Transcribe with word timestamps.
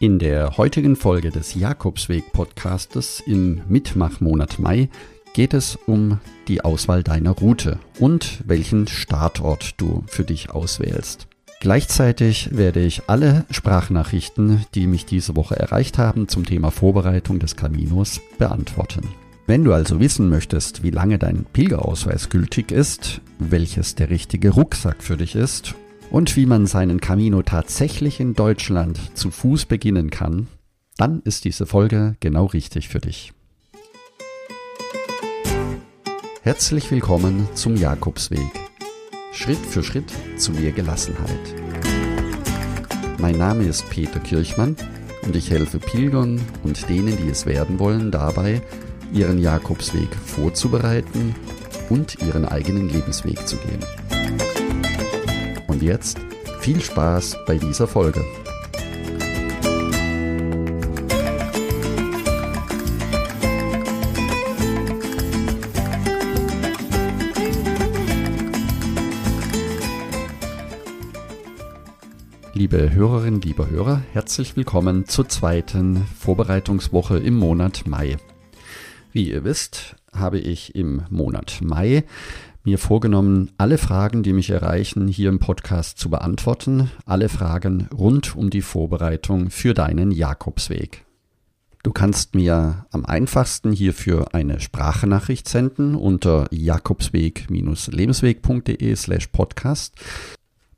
In 0.00 0.18
der 0.18 0.56
heutigen 0.56 0.96
Folge 0.96 1.30
des 1.30 1.54
Jakobsweg 1.54 2.32
Podcastes 2.32 3.22
im 3.24 3.60
Mitmachmonat 3.68 4.58
Mai 4.58 4.88
geht 5.34 5.54
es 5.54 5.78
um 5.86 6.18
die 6.48 6.62
Auswahl 6.62 7.04
deiner 7.04 7.30
Route 7.30 7.78
und 8.00 8.42
welchen 8.44 8.88
Startort 8.88 9.80
du 9.80 10.02
für 10.08 10.24
dich 10.24 10.50
auswählst. 10.50 11.28
Gleichzeitig 11.60 12.56
werde 12.56 12.80
ich 12.80 13.02
alle 13.06 13.46
Sprachnachrichten, 13.50 14.66
die 14.74 14.88
mich 14.88 15.06
diese 15.06 15.36
Woche 15.36 15.56
erreicht 15.56 15.96
haben 15.96 16.26
zum 16.26 16.44
Thema 16.44 16.72
Vorbereitung 16.72 17.38
des 17.38 17.54
Caminos, 17.54 18.20
beantworten. 18.36 19.08
Wenn 19.46 19.62
du 19.62 19.72
also 19.72 20.00
wissen 20.00 20.28
möchtest, 20.28 20.82
wie 20.82 20.90
lange 20.90 21.18
dein 21.20 21.44
Pilgerausweis 21.44 22.30
gültig 22.30 22.72
ist, 22.72 23.20
welches 23.38 23.94
der 23.94 24.10
richtige 24.10 24.50
Rucksack 24.50 25.04
für 25.04 25.16
dich 25.16 25.36
ist 25.36 25.76
und 26.14 26.36
wie 26.36 26.46
man 26.46 26.66
seinen 26.66 27.00
Camino 27.00 27.42
tatsächlich 27.42 28.20
in 28.20 28.34
Deutschland 28.34 29.00
zu 29.18 29.32
Fuß 29.32 29.64
beginnen 29.64 30.10
kann, 30.10 30.46
dann 30.96 31.20
ist 31.22 31.44
diese 31.44 31.66
Folge 31.66 32.14
genau 32.20 32.44
richtig 32.46 32.88
für 32.88 33.00
dich. 33.00 33.32
Herzlich 36.42 36.88
willkommen 36.92 37.48
zum 37.54 37.74
Jakobsweg. 37.74 38.38
Schritt 39.32 39.58
für 39.58 39.82
Schritt 39.82 40.12
zu 40.36 40.52
mehr 40.52 40.70
Gelassenheit. 40.70 41.52
Mein 43.18 43.36
Name 43.36 43.64
ist 43.64 43.90
Peter 43.90 44.20
Kirchmann 44.20 44.76
und 45.22 45.34
ich 45.34 45.50
helfe 45.50 45.80
Pilgern 45.80 46.40
und 46.62 46.88
denen, 46.88 47.16
die 47.16 47.28
es 47.28 47.44
werden 47.44 47.80
wollen, 47.80 48.12
dabei, 48.12 48.62
ihren 49.12 49.40
Jakobsweg 49.40 50.14
vorzubereiten 50.14 51.34
und 51.90 52.22
ihren 52.22 52.44
eigenen 52.44 52.88
Lebensweg 52.88 53.48
zu 53.48 53.56
gehen. 53.56 53.80
Und 55.74 55.82
jetzt 55.82 56.20
viel 56.60 56.80
Spaß 56.80 57.36
bei 57.48 57.58
dieser 57.58 57.88
Folge. 57.88 58.24
Liebe 72.52 72.92
Hörerinnen, 72.92 73.40
liebe 73.40 73.68
Hörer, 73.68 74.00
herzlich 74.12 74.56
willkommen 74.56 75.08
zur 75.08 75.28
zweiten 75.28 76.06
Vorbereitungswoche 76.20 77.18
im 77.18 77.34
Monat 77.34 77.84
Mai. 77.84 78.16
Wie 79.10 79.28
ihr 79.28 79.42
wisst, 79.42 79.96
habe 80.12 80.38
ich 80.38 80.76
im 80.76 81.02
Monat 81.10 81.58
Mai 81.62 82.04
mir 82.64 82.78
vorgenommen, 82.78 83.52
alle 83.58 83.76
Fragen, 83.78 84.22
die 84.22 84.32
mich 84.32 84.50
erreichen, 84.50 85.08
hier 85.08 85.28
im 85.28 85.38
Podcast 85.38 85.98
zu 85.98 86.10
beantworten. 86.10 86.90
Alle 87.04 87.28
Fragen 87.28 87.88
rund 87.96 88.34
um 88.36 88.50
die 88.50 88.62
Vorbereitung 88.62 89.50
für 89.50 89.74
deinen 89.74 90.10
Jakobsweg. 90.10 91.04
Du 91.82 91.92
kannst 91.92 92.34
mir 92.34 92.86
am 92.90 93.04
einfachsten 93.04 93.70
hierfür 93.70 94.34
eine 94.34 94.58
Sprachnachricht 94.60 95.46
senden 95.46 95.94
unter 95.94 96.46
jakobsweg-lebensweg.de 96.50 98.96
slash 98.96 99.26
podcast. 99.26 99.94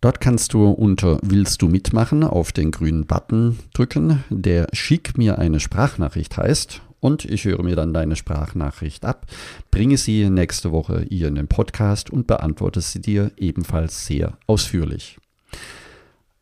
Dort 0.01 0.21
kannst 0.21 0.53
du 0.53 0.69
unter 0.69 1.21
Willst 1.23 1.63
du 1.63 1.69
mitmachen 1.69 2.25
auf 2.25 2.51
den 2.51 2.73
grünen 2.73 3.07
Button 3.07 3.61
drücken, 3.73 4.25
der 4.31 4.67
Schick 4.73 5.17
mir 5.17 5.39
eine 5.39 5.61
Sprachnachricht 5.61 6.37
heißt 6.37 6.83
und 7.01 7.25
ich 7.25 7.45
höre 7.45 7.63
mir 7.63 7.77
dann 7.77 7.95
deine 7.95 8.17
Sprachnachricht 8.17 9.05
ab, 9.05 9.27
bringe 9.71 9.97
sie 9.97 10.29
nächste 10.31 10.73
Woche 10.73 11.07
hier 11.09 11.29
in 11.29 11.35
den 11.35 11.49
Podcast 11.49 12.11
und 12.11 12.27
beantworte 12.27 12.81
sie 12.81 13.01
dir 13.01 13.33
ebenfalls 13.37 14.07
sehr 14.07 14.39
ausführlich. 14.47 15.19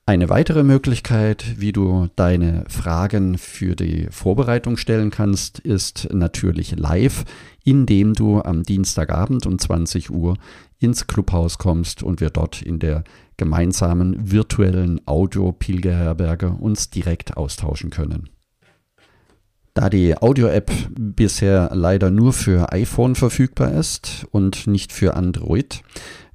Eine 0.07 0.29
weitere 0.29 0.65
Möglichkeit, 0.65 1.59
wie 1.59 1.73
du 1.73 2.09
deine 2.15 2.65
Fragen 2.69 3.39
für 3.39 3.75
die 3.75 4.07
Vorbereitung 4.11 4.77
stellen 4.77 5.11
kannst, 5.11 5.61
ist 5.61 6.09
natürlich 6.13 6.77
live, 6.77 7.25
indem 7.65 8.13
du 8.13 8.43
am 8.43 8.65
Dienstagabend 8.65 9.47
um 9.47 9.59
20 9.59 10.11
Uhr 10.11 10.37
ins 10.79 11.07
Clubhaus 11.07 11.57
kommst 11.57 12.03
und 12.03 12.21
wir 12.21 12.29
dort 12.29 12.61
in 12.61 12.81
der 12.81 13.03
gemeinsamen 13.39 14.31
virtuellen 14.31 15.01
Audio-Pilgerherberge 15.07 16.51
uns 16.51 16.91
direkt 16.91 17.39
austauschen 17.39 17.89
können. 17.89 18.29
Da 19.75 19.91
die 19.91 20.17
Audio-App 20.17 20.71
bisher 20.97 21.71
leider 21.75 22.13
nur 22.13 22.33
für 22.33 22.73
iPhone 22.73 23.17
verfügbar 23.17 23.73
ist 23.73 24.25
und 24.31 24.69
nicht 24.69 24.93
für 24.93 25.15
Android, 25.15 25.83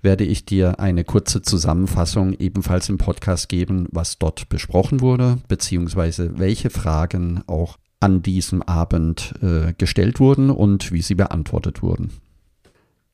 werde 0.01 0.25
ich 0.25 0.43
dir 0.43 0.81
eine 0.81 1.05
kurze 1.05 1.41
Zusammenfassung 1.41 2.33
ebenfalls 2.33 2.89
im 2.89 2.97
Podcast 2.97 3.47
geben, 3.47 3.87
was 3.91 4.17
dort 4.17 4.49
besprochen 4.49 4.99
wurde, 4.99 5.37
beziehungsweise 5.47 6.37
welche 6.37 6.69
Fragen 6.69 7.41
auch 7.47 7.77
an 8.01 8.21
diesem 8.21 8.61
Abend 8.61 9.33
äh, 9.41 9.73
gestellt 9.77 10.19
wurden 10.19 10.49
und 10.49 10.91
wie 10.91 11.01
sie 11.01 11.15
beantwortet 11.15 11.81
wurden. 11.81 12.11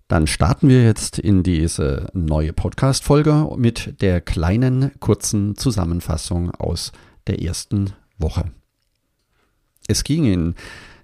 Dann 0.08 0.26
starten 0.26 0.70
wir 0.70 0.84
jetzt 0.84 1.20
in 1.20 1.44
diese 1.44 2.10
neue 2.14 2.54
Podcast-Folge 2.54 3.48
mit 3.58 4.02
der 4.02 4.22
kleinen, 4.22 4.92
kurzen 5.00 5.56
Zusammenfassung 5.56 6.50
aus 6.50 6.92
der 7.28 7.44
ersten 7.44 7.94
Woche. 8.18 8.46
Es 9.88 10.04
ging 10.04 10.26
in 10.26 10.56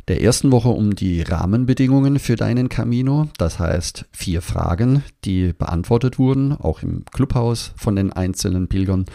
der 0.08 0.22
ersten 0.22 0.52
Woche 0.52 0.69
um 0.69 0.96
die 0.96 1.22
Rahmenbedingungen 1.22 2.19
für 2.19 2.36
deinen 2.36 2.69
Camino, 2.69 3.30
das 3.38 3.59
heißt 3.59 4.06
vier 4.12 4.42
Fragen, 4.42 5.03
die 5.24 5.53
beantwortet 5.53 6.18
wurden, 6.18 6.53
auch 6.53 6.81
im 6.81 7.06
Clubhaus 7.06 7.74
von 7.78 7.96
den 7.96 8.12
einzelnen 8.12 8.68
Pilgern. 8.68 9.06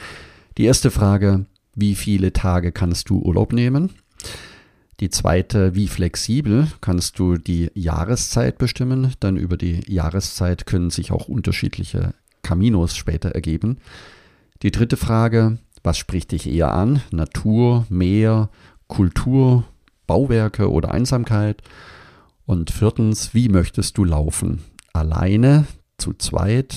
Die 0.57 0.65
erste 0.65 0.91
Frage, 0.91 1.47
wie 1.75 1.95
viele 1.97 2.33
Tage 2.33 2.73
kannst 2.73 3.11
du 3.11 3.19
Urlaub 3.21 3.53
nehmen? 3.53 3.91
Die 5.01 5.11
zweite, 5.11 5.75
wie 5.75 5.89
flexibel 5.89 6.69
kannst 6.81 7.19
du 7.19 7.37
die 7.37 7.71
Jahreszeit 7.75 8.57
bestimmen? 8.57 9.13
Denn 9.23 9.37
über 9.37 9.59
die 9.59 9.83
Jahreszeit 9.93 10.65
können 10.65 10.89
sich 10.89 11.13
auch 11.13 11.29
unterschiedliche 11.29 12.15
Caminos 12.43 12.97
später 12.97 13.31
ergeben. 13.31 13.79
Die 14.63 14.71
dritte 14.71 14.97
Frage, 14.97 15.59
was 15.83 15.99
spricht 15.99 16.33
dich 16.33 16.49
eher 16.49 16.73
an? 16.73 17.03
Natur, 17.11 17.85
Meer, 17.91 18.49
Kultur, 18.89 19.65
Bauwerke 20.07 20.71
oder 20.71 20.93
Einsamkeit? 20.93 21.63
Und 22.47 22.71
viertens, 22.71 23.35
wie 23.35 23.49
möchtest 23.49 23.99
du 23.99 24.05
laufen? 24.05 24.63
Alleine, 24.93 25.67
zu 25.99 26.15
zweit, 26.15 26.77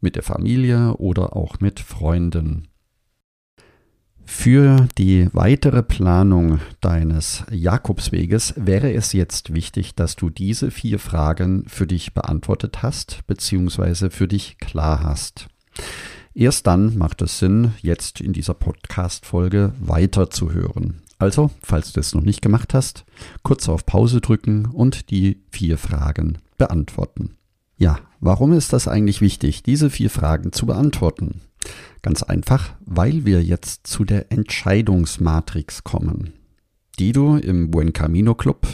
mit 0.00 0.16
der 0.16 0.22
Familie 0.22 0.94
oder 0.94 1.36
auch 1.36 1.60
mit 1.60 1.80
Freunden? 1.80 2.68
Für 4.24 4.88
die 4.96 5.28
weitere 5.32 5.82
Planung 5.82 6.60
deines 6.80 7.44
Jakobsweges 7.50 8.54
wäre 8.56 8.92
es 8.92 9.12
jetzt 9.12 9.52
wichtig, 9.52 9.94
dass 9.94 10.16
du 10.16 10.30
diese 10.30 10.70
vier 10.70 10.98
Fragen 10.98 11.64
für 11.68 11.86
dich 11.86 12.14
beantwortet 12.14 12.82
hast 12.82 13.26
bzw. 13.26 14.10
für 14.10 14.28
dich 14.28 14.58
klar 14.58 15.02
hast. 15.02 15.48
Erst 16.34 16.66
dann 16.66 16.96
macht 16.96 17.20
es 17.20 17.38
Sinn, 17.38 17.72
jetzt 17.82 18.20
in 18.20 18.32
dieser 18.32 18.54
Podcast-Folge 18.54 19.74
weiterzuhören. 19.78 21.01
Also, 21.22 21.52
falls 21.62 21.92
du 21.92 22.00
es 22.00 22.16
noch 22.16 22.22
nicht 22.22 22.42
gemacht 22.42 22.74
hast, 22.74 23.04
kurz 23.44 23.68
auf 23.68 23.86
Pause 23.86 24.20
drücken 24.20 24.66
und 24.66 25.12
die 25.12 25.40
vier 25.52 25.78
Fragen 25.78 26.38
beantworten. 26.58 27.36
Ja, 27.76 28.00
warum 28.18 28.52
ist 28.52 28.72
das 28.72 28.88
eigentlich 28.88 29.20
wichtig, 29.20 29.62
diese 29.62 29.88
vier 29.88 30.10
Fragen 30.10 30.50
zu 30.50 30.66
beantworten? 30.66 31.40
Ganz 32.02 32.24
einfach, 32.24 32.74
weil 32.84 33.24
wir 33.24 33.40
jetzt 33.40 33.86
zu 33.86 34.04
der 34.04 34.32
Entscheidungsmatrix 34.32 35.84
kommen, 35.84 36.32
die 36.98 37.12
du 37.12 37.36
im 37.36 37.70
Buen 37.70 37.92
Camino 37.92 38.34
Club 38.34 38.66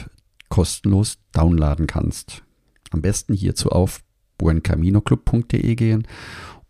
kostenlos 0.48 1.18
downladen 1.32 1.86
kannst. 1.86 2.44
Am 2.92 3.02
besten 3.02 3.34
hierzu 3.34 3.68
auf 3.68 4.00
buencaminoclub.de 4.38 5.74
gehen 5.74 6.08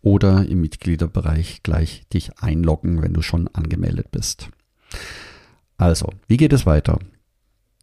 oder 0.01 0.45
im 0.45 0.59
Mitgliederbereich 0.59 1.63
gleich 1.63 2.03
dich 2.13 2.37
einloggen, 2.37 3.01
wenn 3.01 3.13
du 3.13 3.21
schon 3.21 3.47
angemeldet 3.47 4.11
bist. 4.11 4.49
Also, 5.79 6.09
wie 6.27 6.35
geht 6.35 6.51
es 6.51 6.65
weiter? 6.65 6.99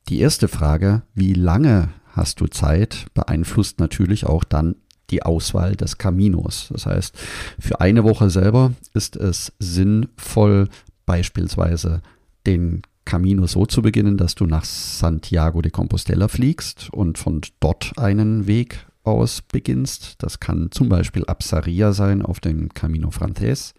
Die 0.08 0.20
erste 0.20 0.48
Frage, 0.48 1.02
wie 1.14 1.32
lange 1.32 1.88
hast 2.12 2.40
du 2.40 2.46
Zeit, 2.46 3.06
beeinflusst 3.14 3.80
natürlich 3.80 4.26
auch 4.26 4.44
dann 4.44 4.76
die 5.08 5.22
Auswahl 5.22 5.76
des 5.76 5.96
Caminos. 5.96 6.68
Das 6.70 6.84
heißt, 6.84 7.16
für 7.58 7.80
eine 7.80 8.04
Woche 8.04 8.28
selber 8.28 8.72
ist 8.92 9.16
es 9.16 9.52
sinnvoll, 9.58 10.68
beispielsweise 11.06 12.02
den 12.46 12.82
Camino 13.06 13.46
so 13.46 13.64
zu 13.64 13.80
beginnen, 13.80 14.18
dass 14.18 14.34
du 14.34 14.44
nach 14.44 14.64
Santiago 14.66 15.62
de 15.62 15.70
Compostela 15.70 16.28
fliegst 16.28 16.90
und 16.92 17.16
von 17.16 17.40
dort 17.60 17.92
einen 17.96 18.46
Weg 18.46 18.86
aus 19.04 19.40
beginnst. 19.40 20.16
Das 20.18 20.38
kann 20.38 20.68
zum 20.70 20.90
Beispiel 20.90 21.24
Absaria 21.24 21.92
sein 21.92 22.20
auf 22.20 22.40
dem 22.40 22.74
Camino 22.74 23.10
Frances 23.10 23.72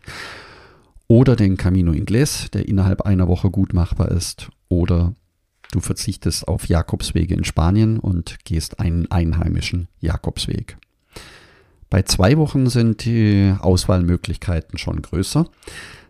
oder 1.08 1.36
den 1.36 1.58
Camino 1.58 1.92
Inglés, 1.92 2.50
der 2.52 2.68
innerhalb 2.68 3.02
einer 3.02 3.28
Woche 3.28 3.50
gut 3.50 3.74
machbar 3.74 4.12
ist, 4.12 4.50
oder 4.70 5.14
du 5.72 5.80
verzichtest 5.80 6.48
auf 6.48 6.68
Jakobswege 6.68 7.34
in 7.34 7.44
Spanien 7.44 8.00
und 8.00 8.44
gehst 8.44 8.80
einen 8.80 9.10
einheimischen 9.10 9.88
Jakobsweg. 10.00 10.78
Bei 11.90 12.02
zwei 12.02 12.38
Wochen 12.38 12.70
sind 12.70 13.06
die 13.06 13.54
Auswahlmöglichkeiten 13.60 14.78
schon 14.78 15.02
größer. 15.02 15.48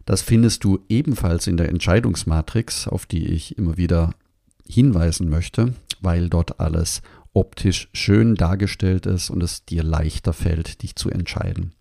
Das 0.06 0.22
findest 0.22 0.64
du 0.64 0.80
ebenfalls 0.90 1.46
in 1.48 1.58
der 1.58 1.70
Entscheidungsmatrix, 1.70 2.88
auf 2.88 3.06
die 3.06 3.28
ich 3.28 3.58
immer 3.58 3.78
wieder 3.78 4.16
hinweisen 4.68 5.30
möchte, 5.30 5.74
weil 6.02 6.30
dort 6.30 6.60
alles 6.60 7.02
optisch 7.34 7.90
schön 7.94 8.36
dargestellt 8.36 9.06
ist 9.06 9.30
und 9.30 9.44
es 9.44 9.66
dir 9.66 9.84
leichter 9.84 10.34
fällt, 10.34 10.82
dich 10.82 10.96
zu 10.96 11.12
entscheiden. 11.12 11.74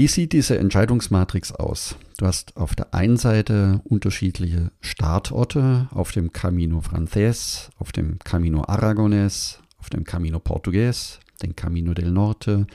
Wie 0.00 0.08
sieht 0.08 0.32
diese 0.32 0.58
Entscheidungsmatrix 0.58 1.52
aus? 1.52 1.94
Du 2.16 2.24
hast 2.24 2.56
auf 2.56 2.74
der 2.74 2.94
einen 2.94 3.18
Seite 3.18 3.82
unterschiedliche 3.84 4.70
Startorte 4.80 5.90
auf 5.90 6.10
dem 6.10 6.32
Camino 6.32 6.80
Frances, 6.80 7.68
auf 7.76 7.92
dem 7.92 8.18
Camino 8.20 8.64
Aragones, 8.66 9.58
auf 9.76 9.90
dem 9.90 10.04
Camino 10.04 10.38
Portugues, 10.38 11.20
den 11.42 11.54
Camino 11.54 11.92
del 11.92 12.12
Norte, 12.12 12.66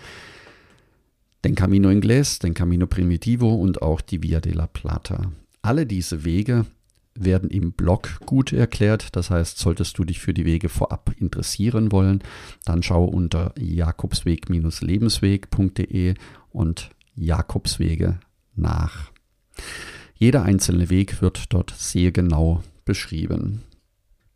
den 1.43 1.55
Camino 1.55 1.89
Inglés, 1.89 2.39
den 2.39 2.53
Camino 2.53 2.85
Primitivo 2.85 3.55
und 3.55 3.81
auch 3.81 4.01
die 4.01 4.21
Via 4.21 4.39
de 4.39 4.53
la 4.53 4.67
Plata. 4.67 5.31
Alle 5.63 5.87
diese 5.87 6.25
Wege 6.25 6.67
werden 7.15 7.49
im 7.49 7.71
Blog 7.71 8.19
gut 8.27 8.53
erklärt. 8.53 9.15
Das 9.15 9.31
heißt, 9.31 9.57
solltest 9.57 9.97
du 9.97 10.03
dich 10.03 10.19
für 10.19 10.35
die 10.35 10.45
Wege 10.45 10.69
vorab 10.69 11.09
interessieren 11.17 11.91
wollen, 11.91 12.23
dann 12.65 12.83
schau 12.83 13.05
unter 13.05 13.51
jakobsweg-lebensweg.de 13.57 16.13
und 16.51 16.91
Jakobswege 17.15 18.19
nach. 18.55 19.11
Jeder 20.15 20.43
einzelne 20.43 20.89
Weg 20.89 21.21
wird 21.21 21.53
dort 21.53 21.73
sehr 21.77 22.11
genau 22.11 22.63
beschrieben. 22.85 23.61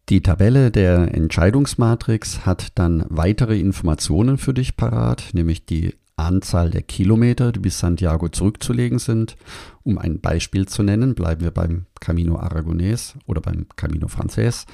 Die 0.10 0.22
Tabelle 0.22 0.72
der 0.72 1.14
Entscheidungsmatrix 1.14 2.46
hat 2.46 2.70
dann 2.76 3.06
weitere 3.10 3.60
Informationen 3.60 4.38
für 4.38 4.54
dich 4.54 4.76
parat, 4.76 5.30
nämlich 5.34 5.66
die 5.66 5.94
Anzahl 6.16 6.70
der 6.70 6.82
Kilometer, 6.82 7.52
die 7.52 7.60
bis 7.60 7.80
Santiago 7.80 8.28
zurückzulegen 8.30 9.00
sind. 9.00 9.38
Um 9.84 9.98
ein 9.98 10.20
Beispiel 10.20 10.68
zu 10.68 10.84
nennen, 10.84 11.16
bleiben 11.16 11.42
wir 11.42 11.52
beim 11.52 11.86
Camino 12.00 12.38
Aragonés 12.38 13.14
oder 13.26 13.40
beim 13.42 13.68
Camino 13.76 14.08
Frances. 14.08 14.66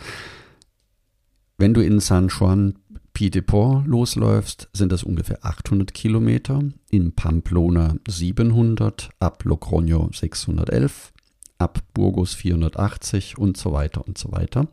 Wenn 1.57 1.74
du 1.74 1.81
in 1.81 2.00
San 2.00 2.30
Juan 2.30 2.75
Piedeport 3.16 3.88
losläufst, 3.88 4.70
sind 4.74 4.92
das 4.92 5.04
ungefähr 5.04 5.44
800 5.44 5.94
Kilometer. 5.94 6.62
In 6.90 7.14
Pamplona 7.14 7.96
700, 8.08 9.10
ab 9.20 9.44
Logroño 9.46 10.14
611, 10.14 11.14
ab 11.58 11.82
Burgos 11.94 12.34
480 12.34 13.38
und 13.38 13.56
so 13.56 13.72
weiter 13.72 14.06
und 14.06 14.18
so 14.18 14.34
weiter. 14.34 14.68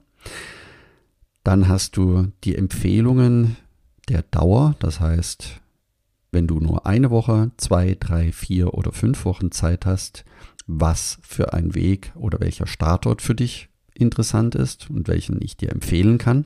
Dann 1.44 1.69
hast 1.69 1.97
du 1.97 2.33
die 2.43 2.56
Empfehlungen 2.56 3.56
der 4.09 4.23
Dauer, 4.23 4.75
das 4.81 4.99
heißt, 4.99 5.61
wenn 6.33 6.49
du 6.49 6.59
nur 6.59 6.85
eine 6.85 7.11
Woche, 7.11 7.53
zwei, 7.59 7.97
drei, 7.99 8.33
vier 8.33 8.75
oder 8.75 8.91
fünf 8.91 9.25
Wochen 9.25 9.53
Zeit 9.53 9.87
hast, 9.87 10.25
was 10.67 11.19
für 11.23 11.53
ein 11.53 11.77
Weg 11.77 12.11
oder 12.17 12.41
welcher 12.41 12.67
Startort 12.67 13.23
für 13.23 13.37
dich 13.37 13.69
interessant 13.94 14.56
ist 14.56 14.91
und 14.91 15.06
welchen 15.06 15.41
ich 15.41 15.56
dir 15.56 15.71
empfehlen 15.71 16.19
kann. 16.19 16.44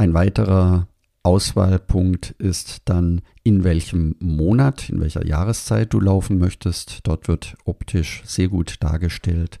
Ein 0.00 0.14
weiterer 0.14 0.88
Auswahlpunkt 1.24 2.30
ist 2.38 2.80
dann, 2.86 3.20
in 3.42 3.64
welchem 3.64 4.16
Monat, 4.18 4.88
in 4.88 4.98
welcher 4.98 5.26
Jahreszeit 5.26 5.92
du 5.92 6.00
laufen 6.00 6.38
möchtest. 6.38 7.00
Dort 7.02 7.28
wird 7.28 7.54
optisch 7.66 8.22
sehr 8.24 8.48
gut 8.48 8.76
dargestellt, 8.80 9.58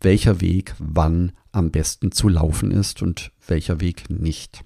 welcher 0.00 0.40
Weg 0.40 0.76
wann 0.78 1.32
am 1.50 1.72
besten 1.72 2.12
zu 2.12 2.28
laufen 2.28 2.70
ist 2.70 3.02
und 3.02 3.32
welcher 3.48 3.80
Weg 3.80 4.08
nicht. 4.10 4.62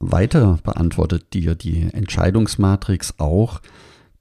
Weiter 0.00 0.58
beantwortet 0.64 1.32
dir 1.32 1.54
die 1.54 1.82
Entscheidungsmatrix 1.92 3.14
auch 3.18 3.60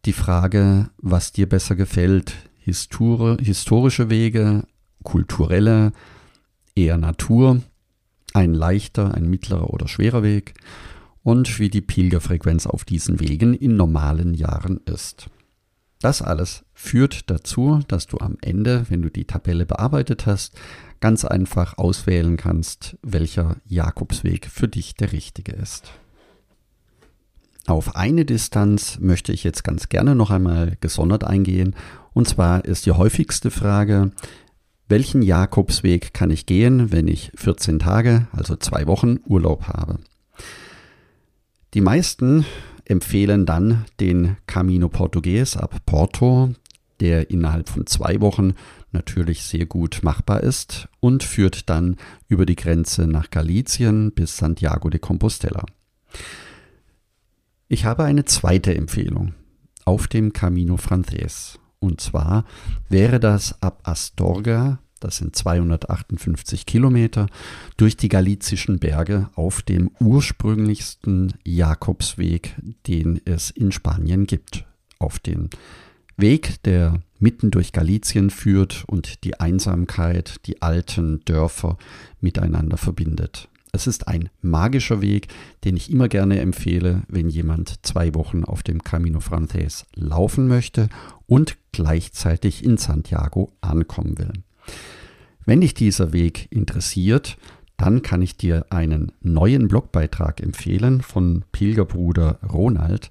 die 0.05 0.13
Frage, 0.13 0.91
was 0.99 1.31
dir 1.31 1.49
besser 1.49 1.75
gefällt. 1.75 2.35
Histori 2.59 3.43
historische 3.43 4.11
Wege, 4.11 4.67
kulturelle, 5.01 5.93
eher 6.75 6.97
Natur 6.97 7.63
ein 8.33 8.53
leichter, 8.53 9.13
ein 9.13 9.29
mittlerer 9.29 9.71
oder 9.71 9.87
schwerer 9.87 10.23
Weg 10.23 10.53
und 11.23 11.59
wie 11.59 11.69
die 11.69 11.81
Pilgerfrequenz 11.81 12.65
auf 12.65 12.85
diesen 12.85 13.19
Wegen 13.19 13.53
in 13.53 13.75
normalen 13.75 14.33
Jahren 14.33 14.79
ist. 14.85 15.29
Das 16.01 16.21
alles 16.21 16.63
führt 16.73 17.29
dazu, 17.29 17.81
dass 17.87 18.07
du 18.07 18.19
am 18.19 18.37
Ende, 18.41 18.85
wenn 18.89 19.01
du 19.01 19.09
die 19.09 19.25
Tabelle 19.25 19.65
bearbeitet 19.65 20.25
hast, 20.25 20.57
ganz 21.01 21.25
einfach 21.25 21.77
auswählen 21.77 22.37
kannst, 22.37 22.97
welcher 23.01 23.57
Jakobsweg 23.65 24.45
für 24.45 24.69
dich 24.69 24.95
der 24.95 25.11
richtige 25.11 25.51
ist. 25.51 25.91
Auf 27.67 27.95
eine 27.95 28.25
Distanz 28.25 28.97
möchte 28.99 29.33
ich 29.33 29.43
jetzt 29.43 29.63
ganz 29.63 29.89
gerne 29.89 30.15
noch 30.15 30.31
einmal 30.31 30.77
gesondert 30.79 31.23
eingehen. 31.23 31.75
Und 32.13 32.27
zwar 32.27 32.65
ist 32.65 32.85
die 32.85 32.93
häufigste 32.93 33.51
Frage, 33.51 34.11
welchen 34.89 35.21
Jakobsweg 35.21 36.13
kann 36.13 36.31
ich 36.31 36.45
gehen, 36.45 36.91
wenn 36.91 37.07
ich 37.07 37.31
14 37.35 37.79
Tage, 37.79 38.27
also 38.31 38.55
zwei 38.55 38.87
Wochen 38.87 39.19
Urlaub 39.25 39.67
habe? 39.67 39.99
Die 41.75 41.81
meisten 41.81 42.45
empfehlen 42.85 43.45
dann 43.45 43.85
den 43.99 44.37
Camino 44.47 44.89
Portugues 44.89 45.55
ab 45.55 45.77
Porto, 45.85 46.55
der 46.99 47.29
innerhalb 47.29 47.69
von 47.69 47.85
zwei 47.85 48.19
Wochen 48.19 48.55
natürlich 48.91 49.43
sehr 49.43 49.67
gut 49.67 49.99
machbar 50.01 50.41
ist 50.41 50.89
und 50.99 51.23
führt 51.23 51.69
dann 51.69 51.97
über 52.27 52.47
die 52.47 52.55
Grenze 52.55 53.05
nach 53.05 53.29
Galicien 53.29 54.11
bis 54.11 54.37
Santiago 54.37 54.89
de 54.89 54.99
Compostela. 54.99 55.63
Ich 57.67 57.85
habe 57.85 58.03
eine 58.03 58.25
zweite 58.25 58.73
Empfehlung 58.73 59.35
auf 59.85 60.07
dem 60.07 60.33
Camino 60.33 60.77
Frances. 60.77 61.58
Und 61.79 62.01
zwar 62.01 62.45
wäre 62.89 63.19
das 63.19 63.61
ab 63.61 63.81
Astorga, 63.83 64.79
das 64.99 65.17
sind 65.17 65.35
258 65.35 66.65
Kilometer, 66.65 67.27
durch 67.77 67.95
die 67.95 68.09
galizischen 68.09 68.79
Berge 68.79 69.29
auf 69.35 69.61
dem 69.61 69.91
ursprünglichsten 69.99 71.33
Jakobsweg, 71.45 72.55
den 72.87 73.21
es 73.25 73.49
in 73.49 73.71
Spanien 73.71 74.25
gibt. 74.27 74.65
Auf 74.99 75.19
den 75.19 75.49
Weg, 76.17 76.61
der 76.63 77.01
mitten 77.19 77.51
durch 77.51 77.71
Galizien 77.71 78.29
führt 78.29 78.83
und 78.87 79.23
die 79.23 79.39
Einsamkeit, 79.39 80.45
die 80.45 80.61
alten 80.61 81.23
Dörfer 81.25 81.77
miteinander 82.19 82.77
verbindet. 82.77 83.48
Es 83.71 83.87
ist 83.87 84.07
ein 84.07 84.29
magischer 84.41 85.01
Weg, 85.01 85.27
den 85.63 85.77
ich 85.77 85.91
immer 85.91 86.07
gerne 86.07 86.39
empfehle, 86.39 87.03
wenn 87.07 87.29
jemand 87.29 87.85
zwei 87.85 88.15
Wochen 88.15 88.43
auf 88.43 88.63
dem 88.63 88.83
Camino 88.83 89.19
Frances 89.19 89.85
laufen 89.93 90.47
möchte 90.47 90.89
und 91.27 91.57
gleichzeitig 91.71 92.63
in 92.63 92.77
Santiago 92.77 93.51
ankommen 93.61 94.17
will. 94.17 94.33
Wenn 95.45 95.61
dich 95.61 95.73
dieser 95.73 96.13
Weg 96.13 96.47
interessiert, 96.51 97.37
dann 97.77 98.01
kann 98.01 98.21
ich 98.21 98.35
dir 98.35 98.65
einen 98.71 99.13
neuen 99.21 99.67
Blogbeitrag 99.67 100.41
empfehlen 100.41 101.01
von 101.01 101.45
Pilgerbruder 101.51 102.39
Ronald, 102.51 103.09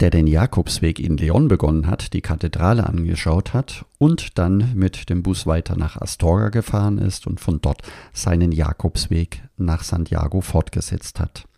der 0.00 0.10
den 0.10 0.26
Jakobsweg 0.26 1.00
in 1.00 1.16
Leon 1.16 1.48
begonnen 1.48 1.86
hat, 1.86 2.12
die 2.12 2.20
Kathedrale 2.20 2.86
angeschaut 2.86 3.54
hat 3.54 3.86
und 3.98 4.38
dann 4.38 4.74
mit 4.74 5.08
dem 5.08 5.22
Bus 5.22 5.46
weiter 5.46 5.76
nach 5.76 6.00
Astorga 6.00 6.50
gefahren 6.50 6.98
ist 6.98 7.26
und 7.26 7.40
von 7.40 7.60
dort 7.60 7.82
seinen 8.12 8.52
Jakobsweg 8.52 9.42
nach 9.56 9.82
Santiago 9.82 10.42
fortgesetzt 10.42 11.18
hat. 11.18 11.48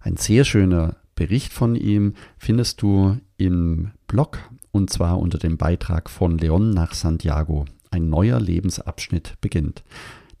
Ein 0.00 0.16
sehr 0.16 0.44
schöner 0.44 0.96
Bericht 1.14 1.52
von 1.52 1.76
ihm 1.76 2.14
findest 2.38 2.80
du 2.80 3.18
im 3.36 3.90
Blog 4.06 4.38
und 4.70 4.88
zwar 4.88 5.18
unter 5.18 5.38
dem 5.38 5.58
Beitrag 5.58 6.08
von 6.08 6.38
Leon 6.38 6.70
nach 6.70 6.94
Santiago. 6.94 7.66
Ein 7.90 8.08
neuer 8.08 8.40
Lebensabschnitt 8.40 9.34
beginnt. 9.42 9.84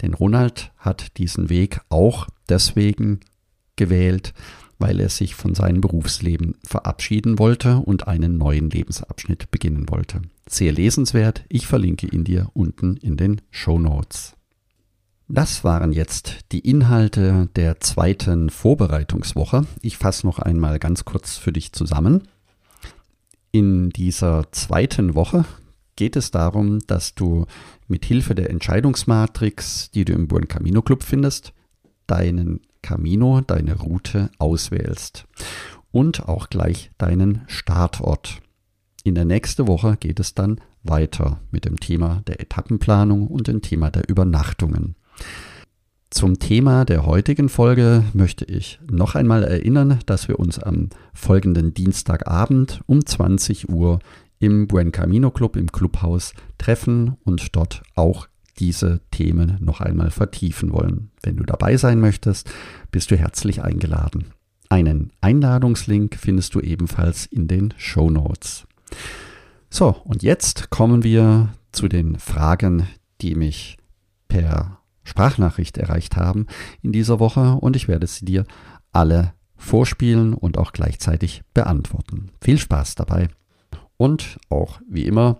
Denn 0.00 0.14
Ronald 0.14 0.72
hat 0.78 1.18
diesen 1.18 1.50
Weg 1.50 1.80
auch 1.90 2.26
deswegen 2.48 3.20
gewählt, 3.76 4.32
weil 4.82 5.00
er 5.00 5.08
sich 5.08 5.34
von 5.36 5.54
seinem 5.54 5.80
Berufsleben 5.80 6.56
verabschieden 6.64 7.38
wollte 7.38 7.78
und 7.78 8.08
einen 8.08 8.36
neuen 8.36 8.68
Lebensabschnitt 8.68 9.50
beginnen 9.50 9.88
wollte. 9.88 10.20
Sehr 10.46 10.72
lesenswert, 10.72 11.44
ich 11.48 11.66
verlinke 11.66 12.08
ihn 12.08 12.24
dir 12.24 12.50
unten 12.52 12.96
in 12.96 13.16
den 13.16 13.40
Show 13.50 13.78
Notes. 13.78 14.34
Das 15.28 15.62
waren 15.64 15.92
jetzt 15.92 16.40
die 16.50 16.58
Inhalte 16.58 17.48
der 17.54 17.80
zweiten 17.80 18.50
Vorbereitungswoche. 18.50 19.66
Ich 19.80 19.96
fasse 19.96 20.26
noch 20.26 20.40
einmal 20.40 20.78
ganz 20.80 21.04
kurz 21.04 21.38
für 21.38 21.52
dich 21.52 21.72
zusammen. 21.72 22.28
In 23.52 23.90
dieser 23.90 24.50
zweiten 24.50 25.14
Woche 25.14 25.44
geht 25.94 26.16
es 26.16 26.32
darum, 26.32 26.80
dass 26.88 27.14
du 27.14 27.46
mit 27.86 28.04
Hilfe 28.04 28.34
der 28.34 28.50
Entscheidungsmatrix, 28.50 29.92
die 29.92 30.04
du 30.04 30.12
im 30.12 30.26
Buen 30.26 30.48
Camino 30.48 30.82
Club 30.82 31.04
findest, 31.04 31.52
deinen 32.06 32.60
Camino, 32.82 33.40
deine 33.40 33.78
Route 33.78 34.30
auswählst 34.38 35.26
und 35.92 36.28
auch 36.28 36.50
gleich 36.50 36.90
deinen 36.98 37.42
Startort. 37.46 38.40
In 39.04 39.14
der 39.14 39.24
nächsten 39.24 39.66
Woche 39.66 39.96
geht 39.96 40.20
es 40.20 40.34
dann 40.34 40.60
weiter 40.82 41.40
mit 41.50 41.64
dem 41.64 41.78
Thema 41.78 42.22
der 42.26 42.40
Etappenplanung 42.40 43.26
und 43.26 43.48
dem 43.48 43.62
Thema 43.62 43.90
der 43.90 44.08
Übernachtungen. 44.08 44.96
Zum 46.10 46.38
Thema 46.38 46.84
der 46.84 47.06
heutigen 47.06 47.48
Folge 47.48 48.04
möchte 48.12 48.44
ich 48.44 48.78
noch 48.90 49.14
einmal 49.14 49.44
erinnern, 49.44 50.00
dass 50.04 50.28
wir 50.28 50.38
uns 50.38 50.58
am 50.58 50.90
folgenden 51.14 51.72
Dienstagabend 51.72 52.82
um 52.86 53.06
20 53.06 53.70
Uhr 53.70 53.98
im 54.38 54.66
Buen 54.68 54.92
Camino 54.92 55.30
Club 55.30 55.56
im 55.56 55.72
Clubhaus 55.72 56.34
treffen 56.58 57.16
und 57.24 57.56
dort 57.56 57.82
auch 57.94 58.28
diese 58.58 59.00
Themen 59.10 59.56
noch 59.60 59.80
einmal 59.80 60.10
vertiefen 60.10 60.72
wollen. 60.72 61.10
Wenn 61.22 61.36
du 61.36 61.44
dabei 61.44 61.76
sein 61.76 62.00
möchtest, 62.00 62.50
bist 62.90 63.10
du 63.10 63.16
herzlich 63.16 63.62
eingeladen. 63.62 64.26
Einen 64.68 65.12
Einladungslink 65.20 66.16
findest 66.16 66.54
du 66.54 66.60
ebenfalls 66.60 67.26
in 67.26 67.48
den 67.48 67.74
Show 67.76 68.10
Notes. 68.10 68.66
So, 69.68 69.96
und 70.04 70.22
jetzt 70.22 70.70
kommen 70.70 71.02
wir 71.02 71.52
zu 71.72 71.88
den 71.88 72.18
Fragen, 72.18 72.86
die 73.20 73.34
mich 73.34 73.78
per 74.28 74.78
Sprachnachricht 75.04 75.78
erreicht 75.78 76.16
haben 76.16 76.46
in 76.80 76.92
dieser 76.92 77.20
Woche 77.20 77.54
und 77.54 77.76
ich 77.76 77.88
werde 77.88 78.06
sie 78.06 78.24
dir 78.24 78.44
alle 78.92 79.32
vorspielen 79.56 80.34
und 80.34 80.58
auch 80.58 80.72
gleichzeitig 80.72 81.42
beantworten. 81.54 82.30
Viel 82.40 82.58
Spaß 82.58 82.94
dabei. 82.94 83.28
Und 83.96 84.38
auch 84.48 84.80
wie 84.88 85.06
immer, 85.06 85.38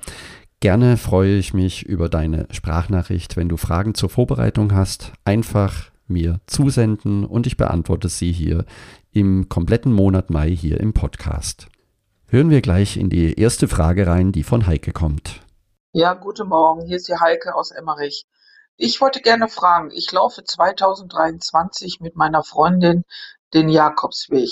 gerne 0.62 0.97
freue 0.97 1.37
ich 1.37 1.52
mich 1.52 1.85
über 1.85 2.09
deine 2.09 2.47
Sprachnachricht. 2.52 3.37
Wenn 3.37 3.49
du 3.49 3.57
Fragen 3.57 3.95
zur 3.95 4.09
Vorbereitung 4.09 4.73
hast, 4.73 5.12
einfach 5.25 5.90
mir 6.07 6.40
zusenden 6.47 7.26
und 7.26 7.49
ich 7.49 7.57
beantworte 7.57 8.09
sie 8.09 8.33
hier 8.33 8.64
im 9.11 9.49
kompletten 9.49 9.92
Monat 9.92 10.31
Mai 10.31 10.50
hier 10.50 10.78
im 10.78 10.95
Podcast. 10.95 11.66
Hören 12.26 12.49
wir 12.49 12.62
gleich 12.62 12.97
in 12.97 13.11
die 13.11 13.38
erste 13.38 13.66
Frage 13.66 14.07
rein, 14.07 14.31
die 14.31 14.45
von 14.45 14.66
Heike 14.66 14.92
kommt. 14.92 15.40
Ja, 15.92 16.14
guten 16.14 16.49
Morgen. 16.49 16.87
Hier 16.87 16.97
ist 16.97 17.09
die 17.09 17.19
Heike 17.19 17.57
aus 17.57 17.73
Emmerich. 17.73 18.26
Ich 18.76 19.00
wollte 19.00 19.21
gerne 19.21 19.49
fragen, 19.49 19.90
ich 19.90 20.12
laufe 20.12 20.45
2023 20.45 21.99
mit 22.00 22.14
meiner 22.14 22.45
Freundin 22.45 23.02
den 23.52 23.69
Jakobsweg 23.69 24.50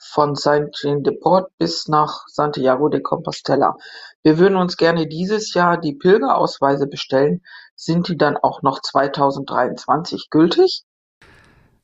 von 0.00 0.34
Saint-Jean-de-Port 0.34 1.50
bis 1.58 1.86
nach 1.88 2.24
Santiago 2.26 2.88
de 2.88 3.00
Compostela. 3.00 3.76
Wir 4.22 4.38
würden 4.38 4.56
uns 4.56 4.76
gerne 4.76 5.06
dieses 5.06 5.54
Jahr 5.54 5.78
die 5.78 5.94
Pilgerausweise 5.94 6.86
bestellen. 6.86 7.42
Sind 7.76 8.08
die 8.08 8.16
dann 8.16 8.36
auch 8.36 8.62
noch 8.62 8.80
2023 8.80 10.28
gültig? 10.30 10.82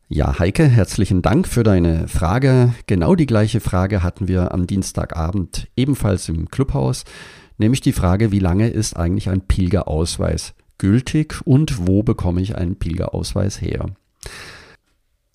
Ja, 0.08 0.38
Heike, 0.38 0.64
herzlichen 0.64 1.20
Dank 1.20 1.49
für 1.49 1.62
deine 1.62 2.06
Frage. 2.06 2.73
Genau 2.87 3.16
die 3.16 3.26
gleiche 3.26 3.61
Frage 3.61 4.02
hatten 4.02 4.28
wir 4.28 4.54
am 4.54 4.66
Dienstagabend 4.66 5.68
ebenfalls 5.76 6.28
im 6.28 6.49
Clubhaus, 6.49 7.04
nämlich 7.58 7.80
die 7.80 7.92
Frage, 7.92 8.30
wie 8.30 8.38
lange 8.38 8.68
ist 8.68 8.96
eigentlich 8.96 9.28
ein 9.28 9.40
Pilgerausweis 9.40 10.54
gültig 10.78 11.44
und 11.44 11.88
wo 11.88 12.02
bekomme 12.02 12.40
ich 12.40 12.56
einen 12.56 12.78
Pilgerausweis 12.78 13.61
her? 13.61 13.87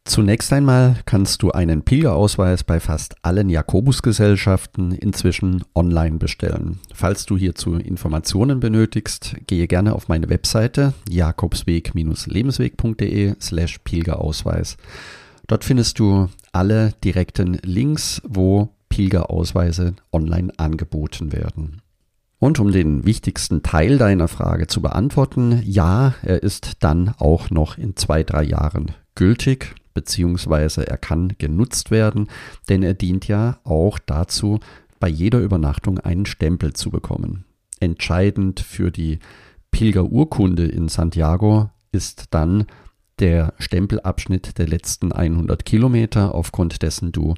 Zunächst 0.03 0.51
einmal 0.51 0.97
kannst 1.05 1.43
du 1.43 1.51
einen 1.51 1.83
Pilgerausweis 1.83 2.63
bei 2.63 2.79
fast 2.79 3.13
allen 3.21 3.49
Jakobusgesellschaften 3.49 4.93
inzwischen 4.93 5.63
online 5.75 6.17
bestellen. 6.17 6.79
Falls 6.93 7.27
du 7.27 7.37
hierzu 7.37 7.75
Informationen 7.75 8.59
benötigst, 8.59 9.35
gehe 9.45 9.67
gerne 9.67 9.93
auf 9.93 10.07
meine 10.07 10.27
Webseite 10.29 10.95
jakobsweg-lebensweg.de 11.07 13.35
slash 13.39 13.77
Pilgerausweis. 13.83 14.77
Dort 15.47 15.63
findest 15.63 15.99
du 15.99 16.29
alle 16.51 16.93
direkten 17.03 17.59
Links, 17.63 18.23
wo 18.27 18.69
Pilgerausweise 18.89 19.93
online 20.11 20.51
angeboten 20.57 21.31
werden. 21.31 21.83
Und 22.39 22.59
um 22.59 22.71
den 22.71 23.05
wichtigsten 23.05 23.61
Teil 23.61 23.99
deiner 23.99 24.27
Frage 24.27 24.65
zu 24.65 24.81
beantworten, 24.81 25.61
ja, 25.63 26.15
er 26.23 26.41
ist 26.41 26.77
dann 26.79 27.13
auch 27.19 27.51
noch 27.51 27.77
in 27.77 27.95
zwei, 27.95 28.23
drei 28.23 28.41
Jahren 28.43 28.93
gültig, 29.13 29.75
beziehungsweise 29.93 30.87
er 30.87 30.97
kann 30.97 31.33
genutzt 31.37 31.91
werden, 31.91 32.27
denn 32.69 32.83
er 32.83 32.93
dient 32.93 33.27
ja 33.27 33.59
auch 33.63 33.99
dazu, 33.99 34.59
bei 34.99 35.09
jeder 35.09 35.39
Übernachtung 35.39 35.99
einen 35.99 36.25
Stempel 36.25 36.73
zu 36.73 36.91
bekommen. 36.91 37.45
Entscheidend 37.79 38.59
für 38.59 38.91
die 38.91 39.19
Pilgerurkunde 39.71 40.67
in 40.67 40.87
Santiago 40.87 41.69
ist 41.91 42.25
dann 42.31 42.65
der 43.19 43.53
Stempelabschnitt 43.59 44.57
der 44.57 44.67
letzten 44.67 45.11
100 45.11 45.65
Kilometer, 45.65 46.35
aufgrund 46.35 46.81
dessen 46.81 47.11
du 47.11 47.35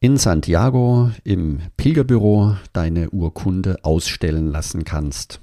in 0.00 0.16
Santiago 0.18 1.10
im 1.24 1.60
Pilgerbüro 1.76 2.56
deine 2.72 3.10
Urkunde 3.10 3.78
ausstellen 3.82 4.48
lassen 4.48 4.84
kannst. 4.84 5.40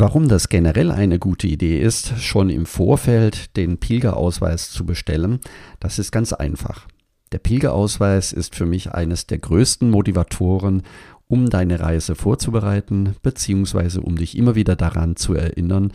Warum 0.00 0.28
das 0.28 0.48
generell 0.48 0.92
eine 0.92 1.18
gute 1.18 1.46
Idee 1.46 1.78
ist, 1.78 2.18
schon 2.20 2.48
im 2.48 2.64
Vorfeld 2.64 3.54
den 3.58 3.76
Pilgerausweis 3.76 4.70
zu 4.70 4.86
bestellen, 4.86 5.40
das 5.78 5.98
ist 5.98 6.10
ganz 6.10 6.32
einfach. 6.32 6.86
Der 7.32 7.38
Pilgerausweis 7.38 8.32
ist 8.32 8.54
für 8.54 8.64
mich 8.64 8.92
eines 8.92 9.26
der 9.26 9.36
größten 9.36 9.90
Motivatoren, 9.90 10.84
um 11.28 11.50
deine 11.50 11.80
Reise 11.80 12.14
vorzubereiten, 12.14 13.14
beziehungsweise 13.20 14.00
um 14.00 14.16
dich 14.16 14.38
immer 14.38 14.54
wieder 14.54 14.74
daran 14.74 15.16
zu 15.16 15.34
erinnern, 15.34 15.92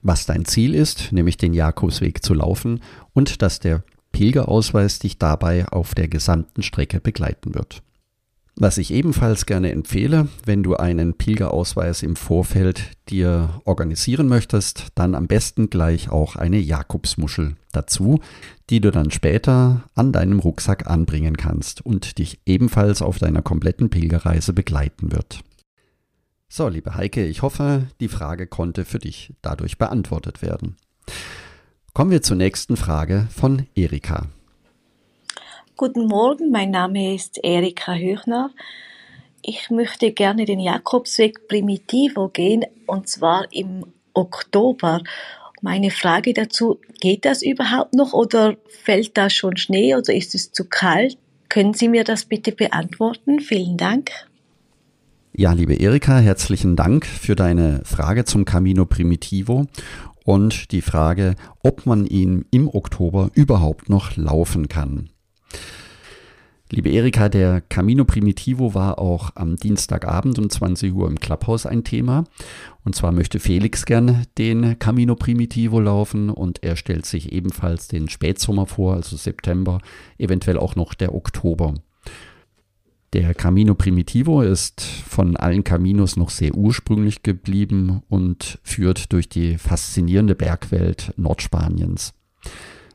was 0.00 0.24
dein 0.24 0.46
Ziel 0.46 0.74
ist, 0.74 1.12
nämlich 1.12 1.36
den 1.36 1.52
Jakobsweg 1.52 2.24
zu 2.24 2.32
laufen 2.32 2.80
und 3.12 3.42
dass 3.42 3.60
der 3.60 3.84
Pilgerausweis 4.12 4.98
dich 4.98 5.18
dabei 5.18 5.68
auf 5.68 5.94
der 5.94 6.08
gesamten 6.08 6.62
Strecke 6.62 7.02
begleiten 7.02 7.54
wird. 7.54 7.82
Was 8.56 8.76
ich 8.76 8.92
ebenfalls 8.92 9.46
gerne 9.46 9.72
empfehle, 9.72 10.28
wenn 10.44 10.62
du 10.62 10.76
einen 10.76 11.14
Pilgerausweis 11.14 12.02
im 12.02 12.16
Vorfeld 12.16 12.90
dir 13.08 13.60
organisieren 13.64 14.28
möchtest, 14.28 14.88
dann 14.94 15.14
am 15.14 15.26
besten 15.26 15.70
gleich 15.70 16.10
auch 16.10 16.36
eine 16.36 16.58
Jakobsmuschel 16.58 17.56
dazu, 17.72 18.20
die 18.68 18.80
du 18.80 18.90
dann 18.90 19.10
später 19.10 19.84
an 19.94 20.12
deinem 20.12 20.38
Rucksack 20.38 20.86
anbringen 20.86 21.36
kannst 21.36 21.84
und 21.84 22.18
dich 22.18 22.40
ebenfalls 22.44 23.00
auf 23.00 23.18
deiner 23.18 23.40
kompletten 23.40 23.88
Pilgerreise 23.88 24.52
begleiten 24.52 25.12
wird. 25.12 25.40
So, 26.48 26.68
liebe 26.68 26.94
Heike, 26.94 27.26
ich 27.26 27.40
hoffe, 27.40 27.86
die 28.00 28.08
Frage 28.08 28.46
konnte 28.46 28.84
für 28.84 28.98
dich 28.98 29.32
dadurch 29.40 29.78
beantwortet 29.78 30.42
werden. 30.42 30.76
Kommen 31.94 32.10
wir 32.10 32.20
zur 32.20 32.36
nächsten 32.36 32.76
Frage 32.76 33.26
von 33.34 33.66
Erika. 33.74 34.28
Guten 35.78 36.06
Morgen, 36.06 36.50
mein 36.50 36.70
Name 36.70 37.14
ist 37.14 37.40
Erika 37.42 37.94
Höchner. 37.94 38.50
Ich 39.40 39.70
möchte 39.70 40.12
gerne 40.12 40.44
den 40.44 40.60
Jakobsweg 40.60 41.48
Primitivo 41.48 42.28
gehen 42.28 42.66
und 42.86 43.08
zwar 43.08 43.46
im 43.50 43.86
Oktober. 44.12 45.02
Meine 45.62 45.90
Frage 45.90 46.34
dazu, 46.34 46.78
geht 47.00 47.24
das 47.24 47.42
überhaupt 47.42 47.94
noch 47.94 48.12
oder 48.12 48.56
fällt 48.68 49.16
da 49.16 49.30
schon 49.30 49.56
Schnee 49.56 49.96
oder 49.96 50.14
ist 50.14 50.34
es 50.34 50.52
zu 50.52 50.66
kalt? 50.68 51.16
Können 51.48 51.72
Sie 51.72 51.88
mir 51.88 52.04
das 52.04 52.26
bitte 52.26 52.52
beantworten? 52.52 53.40
Vielen 53.40 53.78
Dank. 53.78 54.10
Ja, 55.32 55.52
liebe 55.52 55.74
Erika, 55.74 56.18
herzlichen 56.18 56.76
Dank 56.76 57.06
für 57.06 57.34
deine 57.34 57.80
Frage 57.84 58.26
zum 58.26 58.44
Camino 58.44 58.84
Primitivo 58.84 59.66
und 60.24 60.70
die 60.70 60.82
Frage, 60.82 61.34
ob 61.62 61.86
man 61.86 62.04
ihn 62.04 62.44
im 62.50 62.68
Oktober 62.68 63.30
überhaupt 63.34 63.88
noch 63.88 64.16
laufen 64.16 64.68
kann. 64.68 65.08
Liebe 66.74 66.88
Erika, 66.88 67.28
der 67.28 67.60
Camino 67.60 68.06
Primitivo 68.06 68.72
war 68.72 68.98
auch 68.98 69.32
am 69.34 69.56
Dienstagabend 69.56 70.38
um 70.38 70.48
20 70.48 70.94
Uhr 70.94 71.06
im 71.06 71.20
Clubhaus 71.20 71.66
ein 71.66 71.84
Thema. 71.84 72.24
Und 72.82 72.94
zwar 72.94 73.12
möchte 73.12 73.40
Felix 73.40 73.84
gern 73.84 74.24
den 74.38 74.78
Camino 74.78 75.14
Primitivo 75.14 75.80
laufen 75.80 76.30
und 76.30 76.62
er 76.62 76.76
stellt 76.76 77.04
sich 77.04 77.30
ebenfalls 77.30 77.88
den 77.88 78.08
Spätsommer 78.08 78.64
vor, 78.64 78.94
also 78.94 79.18
September, 79.18 79.82
eventuell 80.16 80.56
auch 80.56 80.74
noch 80.74 80.94
der 80.94 81.14
Oktober. 81.14 81.74
Der 83.12 83.34
Camino 83.34 83.74
Primitivo 83.74 84.40
ist 84.40 84.80
von 84.80 85.36
allen 85.36 85.64
Caminos 85.64 86.16
noch 86.16 86.30
sehr 86.30 86.54
ursprünglich 86.54 87.22
geblieben 87.22 88.02
und 88.08 88.58
führt 88.62 89.12
durch 89.12 89.28
die 89.28 89.58
faszinierende 89.58 90.34
Bergwelt 90.34 91.12
Nordspaniens. 91.18 92.14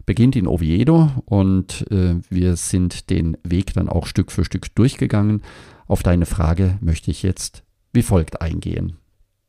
Beginnt 0.07 0.37
in 0.37 0.47
Oviedo 0.47 1.11
und 1.25 1.85
äh, 1.91 2.15
wir 2.29 2.55
sind 2.55 3.09
den 3.09 3.37
Weg 3.43 3.73
dann 3.73 3.89
auch 3.89 4.07
Stück 4.07 4.31
für 4.31 4.45
Stück 4.45 4.73
durchgegangen. 4.73 5.43
Auf 5.85 6.01
deine 6.01 6.25
Frage 6.25 6.77
möchte 6.81 7.11
ich 7.11 7.23
jetzt 7.23 7.63
wie 7.91 8.03
folgt 8.03 8.41
eingehen. 8.41 8.97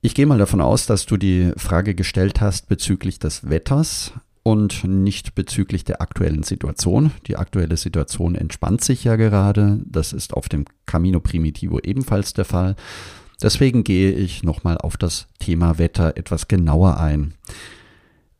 Ich 0.00 0.14
gehe 0.14 0.26
mal 0.26 0.38
davon 0.38 0.60
aus, 0.60 0.86
dass 0.86 1.06
du 1.06 1.16
die 1.16 1.52
Frage 1.56 1.94
gestellt 1.94 2.40
hast 2.40 2.68
bezüglich 2.68 3.20
des 3.20 3.48
Wetters 3.48 4.12
und 4.42 4.82
nicht 4.82 5.36
bezüglich 5.36 5.84
der 5.84 6.00
aktuellen 6.00 6.42
Situation. 6.42 7.12
Die 7.28 7.36
aktuelle 7.36 7.76
Situation 7.76 8.34
entspannt 8.34 8.82
sich 8.82 9.04
ja 9.04 9.14
gerade. 9.14 9.80
Das 9.84 10.12
ist 10.12 10.34
auf 10.34 10.48
dem 10.48 10.64
Camino 10.86 11.20
Primitivo 11.20 11.78
ebenfalls 11.78 12.32
der 12.32 12.44
Fall. 12.44 12.74
Deswegen 13.40 13.84
gehe 13.84 14.10
ich 14.10 14.42
nochmal 14.42 14.78
auf 14.78 14.96
das 14.96 15.28
Thema 15.38 15.78
Wetter 15.78 16.16
etwas 16.16 16.48
genauer 16.48 16.98
ein. 16.98 17.34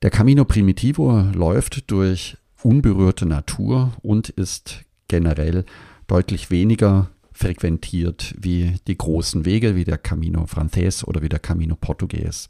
Der 0.01 0.11
Camino 0.11 0.45
Primitivo 0.45 1.23
läuft 1.35 1.91
durch 1.91 2.37
unberührte 2.63 3.27
Natur 3.27 3.95
und 4.01 4.29
ist 4.29 4.85
generell 5.09 5.65
deutlich 6.07 6.53
weniger 6.53 7.11
frequentiert 7.33 8.33
wie 8.39 8.77
die 8.87 8.97
großen 8.97 9.45
Wege, 9.45 9.75
wie 9.75 9.83
der 9.83 9.99
Camino 9.99 10.47
Frances 10.47 11.03
oder 11.03 11.21
wie 11.21 11.29
der 11.29 11.41
Camino 11.41 11.75
Portugues. 11.75 12.49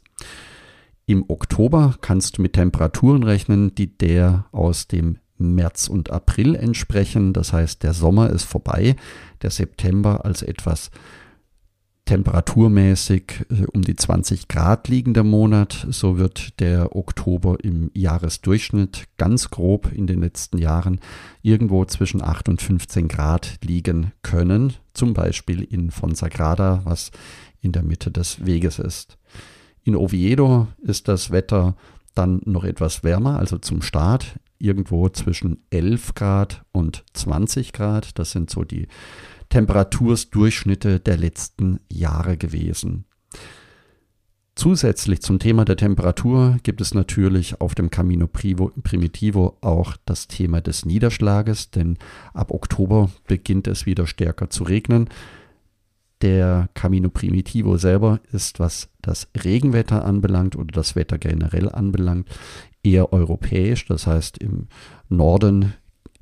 Im 1.07 1.25
Oktober 1.27 1.95
kannst 2.01 2.37
du 2.37 2.43
mit 2.43 2.53
Temperaturen 2.53 3.23
rechnen, 3.23 3.73
die 3.73 3.97
der 3.97 4.45
aus 4.51 4.87
dem 4.87 5.17
März 5.39 5.87
und 5.87 6.11
April 6.11 6.53
entsprechen. 6.53 7.33
Das 7.33 7.51
heißt, 7.51 7.81
der 7.81 7.95
Sommer 7.95 8.29
ist 8.29 8.43
vorbei, 8.43 8.95
der 9.41 9.49
September 9.49 10.23
als 10.23 10.43
etwas 10.43 10.91
temperaturmäßig 12.09 13.45
äh, 13.51 13.65
um 13.71 13.83
die 13.83 13.95
20 13.95 14.47
Grad 14.47 14.87
liegender 14.87 15.23
Monat, 15.23 15.85
so 15.91 16.17
wird 16.17 16.59
der 16.59 16.95
Oktober 16.95 17.63
im 17.63 17.91
Jahresdurchschnitt 17.93 19.03
ganz 19.17 19.51
grob 19.51 19.91
in 19.91 20.07
den 20.07 20.21
letzten 20.21 20.57
Jahren 20.57 21.01
irgendwo 21.43 21.85
zwischen 21.85 22.23
8 22.23 22.49
und 22.49 22.63
15 22.63 23.09
Grad 23.09 23.59
liegen 23.63 24.11
können, 24.23 24.73
zum 24.93 25.13
Beispiel 25.13 25.61
in 25.61 25.91
Fonsagrada, 25.91 26.81
was 26.83 27.11
in 27.61 27.73
der 27.73 27.83
Mitte 27.83 28.09
des 28.09 28.43
Weges 28.43 28.79
ist. 28.79 29.19
In 29.83 29.95
Oviedo 29.95 30.67
ist 30.81 31.07
das 31.07 31.29
Wetter 31.29 31.75
dann 32.15 32.41
noch 32.43 32.63
etwas 32.63 33.03
wärmer, 33.03 33.37
also 33.37 33.59
zum 33.59 33.83
Start 33.83 34.39
irgendwo 34.57 35.09
zwischen 35.09 35.63
11 35.69 36.15
Grad 36.15 36.63
und 36.71 37.03
20 37.13 37.71
Grad. 37.71 38.17
Das 38.17 38.31
sind 38.31 38.49
so 38.49 38.63
die 38.63 38.87
Temperatursdurchschnitte 39.49 40.99
der 40.99 41.17
letzten 41.17 41.79
Jahre 41.91 42.37
gewesen. 42.37 43.05
Zusätzlich 44.55 45.21
zum 45.21 45.39
Thema 45.39 45.63
der 45.63 45.77
Temperatur 45.77 46.57
gibt 46.63 46.81
es 46.81 46.93
natürlich 46.93 47.61
auf 47.61 47.75
dem 47.75 47.89
Camino 47.89 48.27
Primitivo 48.27 49.57
auch 49.61 49.95
das 50.03 50.27
Thema 50.27 50.59
des 50.59 50.85
Niederschlages, 50.85 51.71
denn 51.71 51.97
ab 52.33 52.51
Oktober 52.51 53.09
beginnt 53.25 53.67
es 53.67 53.85
wieder 53.85 54.05
stärker 54.05 54.49
zu 54.49 54.65
regnen. 54.65 55.07
Der 56.21 56.67
Camino 56.73 57.07
Primitivo 57.07 57.77
selber 57.77 58.19
ist, 58.33 58.59
was 58.59 58.89
das 59.01 59.29
Regenwetter 59.45 60.03
anbelangt 60.03 60.57
oder 60.57 60.73
das 60.73 60.97
Wetter 60.97 61.17
generell 61.17 61.69
anbelangt, 61.69 62.27
eher 62.83 63.13
europäisch. 63.13 63.85
Das 63.85 64.07
heißt, 64.07 64.39
im 64.39 64.67
Norden 65.07 65.73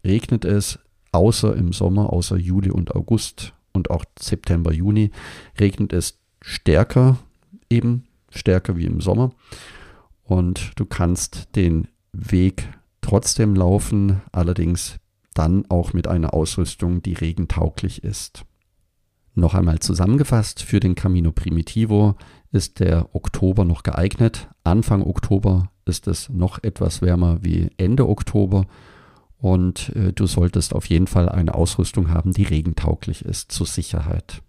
regnet 0.03 0.45
es, 0.45 0.77
außer 1.11 1.55
im 1.55 1.73
Sommer, 1.73 2.13
außer 2.13 2.37
Juli 2.37 2.71
und 2.71 2.95
August 2.95 3.53
und 3.73 3.89
auch 3.89 4.05
September, 4.19 4.73
Juni, 4.73 5.11
regnet 5.59 5.93
es 5.93 6.19
stärker, 6.41 7.17
eben 7.69 8.05
stärker 8.29 8.77
wie 8.77 8.85
im 8.85 9.01
Sommer. 9.01 9.31
Und 10.23 10.71
du 10.75 10.85
kannst 10.85 11.55
den 11.55 11.87
Weg 12.11 12.67
trotzdem 13.01 13.55
laufen, 13.55 14.21
allerdings 14.31 14.99
dann 15.33 15.65
auch 15.69 15.93
mit 15.93 16.07
einer 16.07 16.33
Ausrüstung, 16.33 17.01
die 17.01 17.13
regentauglich 17.13 18.03
ist. 18.03 18.43
Noch 19.35 19.53
einmal 19.53 19.79
zusammengefasst, 19.79 20.63
für 20.63 20.79
den 20.79 20.95
Camino 20.95 21.31
Primitivo 21.31 22.15
ist 22.51 22.79
der 22.79 23.13
Oktober 23.15 23.65
noch 23.65 23.83
geeignet. 23.83 24.49
Anfang 24.63 25.03
Oktober 25.03 25.69
ist 25.85 26.07
es 26.07 26.29
noch 26.29 26.63
etwas 26.63 27.01
wärmer 27.03 27.37
wie 27.43 27.69
Ende 27.77 28.09
Oktober 28.09 28.65
und 29.39 29.95
äh, 29.95 30.13
du 30.13 30.25
solltest 30.25 30.73
auf 30.73 30.85
jeden 30.85 31.07
Fall 31.07 31.29
eine 31.29 31.55
Ausrüstung 31.55 32.11
haben, 32.11 32.33
die 32.33 32.43
regentauglich 32.43 33.23
ist 33.23 33.51
zur 33.51 33.65
Sicherheit. 33.67 34.41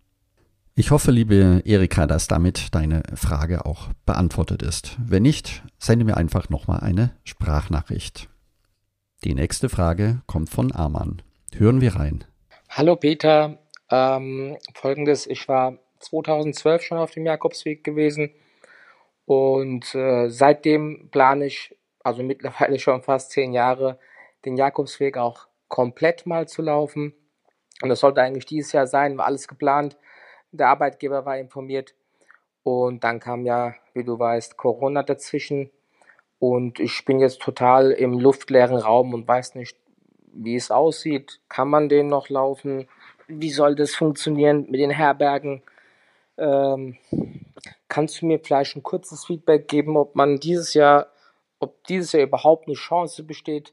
Ich 0.74 0.92
hoffe, 0.92 1.10
liebe 1.10 1.62
Erika, 1.64 2.06
dass 2.06 2.28
damit 2.28 2.74
deine 2.74 3.02
Frage 3.14 3.66
auch 3.66 3.88
beantwortet 4.06 4.62
ist. 4.62 4.96
Wenn 5.04 5.24
nicht, 5.24 5.64
sende 5.78 6.04
mir 6.04 6.16
einfach 6.16 6.50
nochmal 6.50 6.80
eine 6.80 7.10
Sprachnachricht. 7.24 8.28
Die 9.24 9.34
nächste 9.34 9.68
Frage 9.68 10.22
kommt 10.26 10.50
von 10.50 10.70
Arman. 10.70 11.22
Hören 11.56 11.80
wir 11.80 11.96
rein. 11.96 12.22
Hallo 12.68 12.94
Peter, 12.94 13.58
ähm, 13.90 14.56
folgendes, 14.74 15.26
ich 15.26 15.48
war 15.48 15.78
2012 15.98 16.82
schon 16.82 16.98
auf 16.98 17.10
dem 17.10 17.26
Jakobsweg 17.26 17.82
gewesen 17.82 18.30
und 19.24 19.94
äh, 19.94 20.28
seitdem 20.28 21.08
plane 21.10 21.46
ich, 21.46 21.74
also 22.04 22.22
mittlerweile 22.22 22.78
schon 22.78 23.02
fast 23.02 23.32
zehn 23.32 23.52
Jahre, 23.52 23.98
den 24.44 24.56
Jakobsweg 24.56 25.16
auch 25.16 25.48
komplett 25.68 26.26
mal 26.26 26.48
zu 26.48 26.62
laufen. 26.62 27.14
Und 27.82 27.88
das 27.88 28.00
sollte 28.00 28.22
eigentlich 28.22 28.46
dieses 28.46 28.72
Jahr 28.72 28.86
sein, 28.86 29.18
war 29.18 29.26
alles 29.26 29.48
geplant. 29.48 29.96
Der 30.50 30.68
Arbeitgeber 30.68 31.24
war 31.24 31.38
informiert. 31.38 31.94
Und 32.62 33.04
dann 33.04 33.20
kam 33.20 33.44
ja, 33.44 33.74
wie 33.94 34.04
du 34.04 34.18
weißt, 34.18 34.56
Corona 34.56 35.02
dazwischen. 35.02 35.70
Und 36.38 36.80
ich 36.80 37.04
bin 37.04 37.20
jetzt 37.20 37.40
total 37.40 37.90
im 37.92 38.18
luftleeren 38.18 38.76
Raum 38.76 39.14
und 39.14 39.26
weiß 39.26 39.54
nicht, 39.54 39.76
wie 40.32 40.56
es 40.56 40.70
aussieht. 40.70 41.40
Kann 41.48 41.68
man 41.68 41.88
den 41.88 42.06
noch 42.08 42.28
laufen? 42.28 42.88
Wie 43.26 43.50
soll 43.50 43.74
das 43.74 43.94
funktionieren 43.94 44.66
mit 44.70 44.80
den 44.80 44.90
Herbergen? 44.90 45.62
Ähm, 46.36 46.96
kannst 47.88 48.22
du 48.22 48.26
mir 48.26 48.38
vielleicht 48.38 48.76
ein 48.76 48.82
kurzes 48.82 49.26
Feedback 49.26 49.68
geben, 49.68 49.96
ob 49.96 50.14
man 50.14 50.38
dieses 50.38 50.74
Jahr, 50.74 51.08
ob 51.58 51.84
dieses 51.84 52.12
Jahr 52.12 52.22
überhaupt 52.22 52.68
eine 52.68 52.76
Chance 52.76 53.24
besteht, 53.24 53.72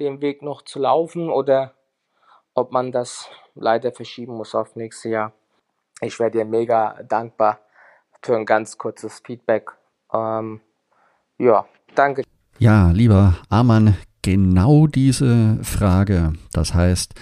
den 0.00 0.20
Weg 0.20 0.42
noch 0.42 0.62
zu 0.62 0.78
laufen 0.78 1.30
oder 1.30 1.74
ob 2.54 2.72
man 2.72 2.92
das 2.92 3.28
leider 3.54 3.92
verschieben 3.92 4.34
muss 4.34 4.54
auf 4.54 4.76
nächstes 4.76 5.10
Jahr. 5.10 5.32
Ich 6.00 6.18
wäre 6.18 6.30
dir 6.30 6.44
mega 6.44 7.02
dankbar 7.02 7.60
für 8.22 8.36
ein 8.36 8.46
ganz 8.46 8.76
kurzes 8.76 9.20
Feedback. 9.24 9.70
Ähm, 10.12 10.60
ja, 11.38 11.66
danke. 11.94 12.22
Ja, 12.58 12.90
lieber 12.90 13.36
Arman, 13.48 13.96
genau 14.22 14.86
diese 14.86 15.58
Frage. 15.62 16.32
Das 16.52 16.74
heißt, 16.74 17.14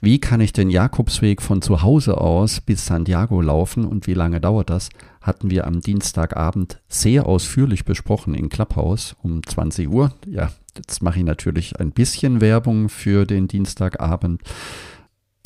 wie 0.00 0.18
kann 0.18 0.40
ich 0.40 0.52
den 0.52 0.70
Jakobsweg 0.70 1.42
von 1.42 1.60
zu 1.60 1.82
Hause 1.82 2.18
aus 2.18 2.60
bis 2.60 2.86
Santiago 2.86 3.40
laufen 3.40 3.84
und 3.84 4.06
wie 4.06 4.14
lange 4.14 4.40
dauert 4.40 4.70
das? 4.70 4.88
Hatten 5.20 5.50
wir 5.50 5.66
am 5.66 5.80
Dienstagabend 5.82 6.80
sehr 6.88 7.26
ausführlich 7.26 7.84
besprochen 7.84 8.34
in 8.34 8.48
Clubhouse 8.48 9.14
um 9.22 9.42
20 9.44 9.88
Uhr. 9.90 10.14
Ja, 10.26 10.50
jetzt 10.76 11.02
mache 11.02 11.18
ich 11.18 11.24
natürlich 11.24 11.78
ein 11.80 11.92
bisschen 11.92 12.40
Werbung 12.40 12.88
für 12.88 13.26
den 13.26 13.48
Dienstagabend. 13.48 14.42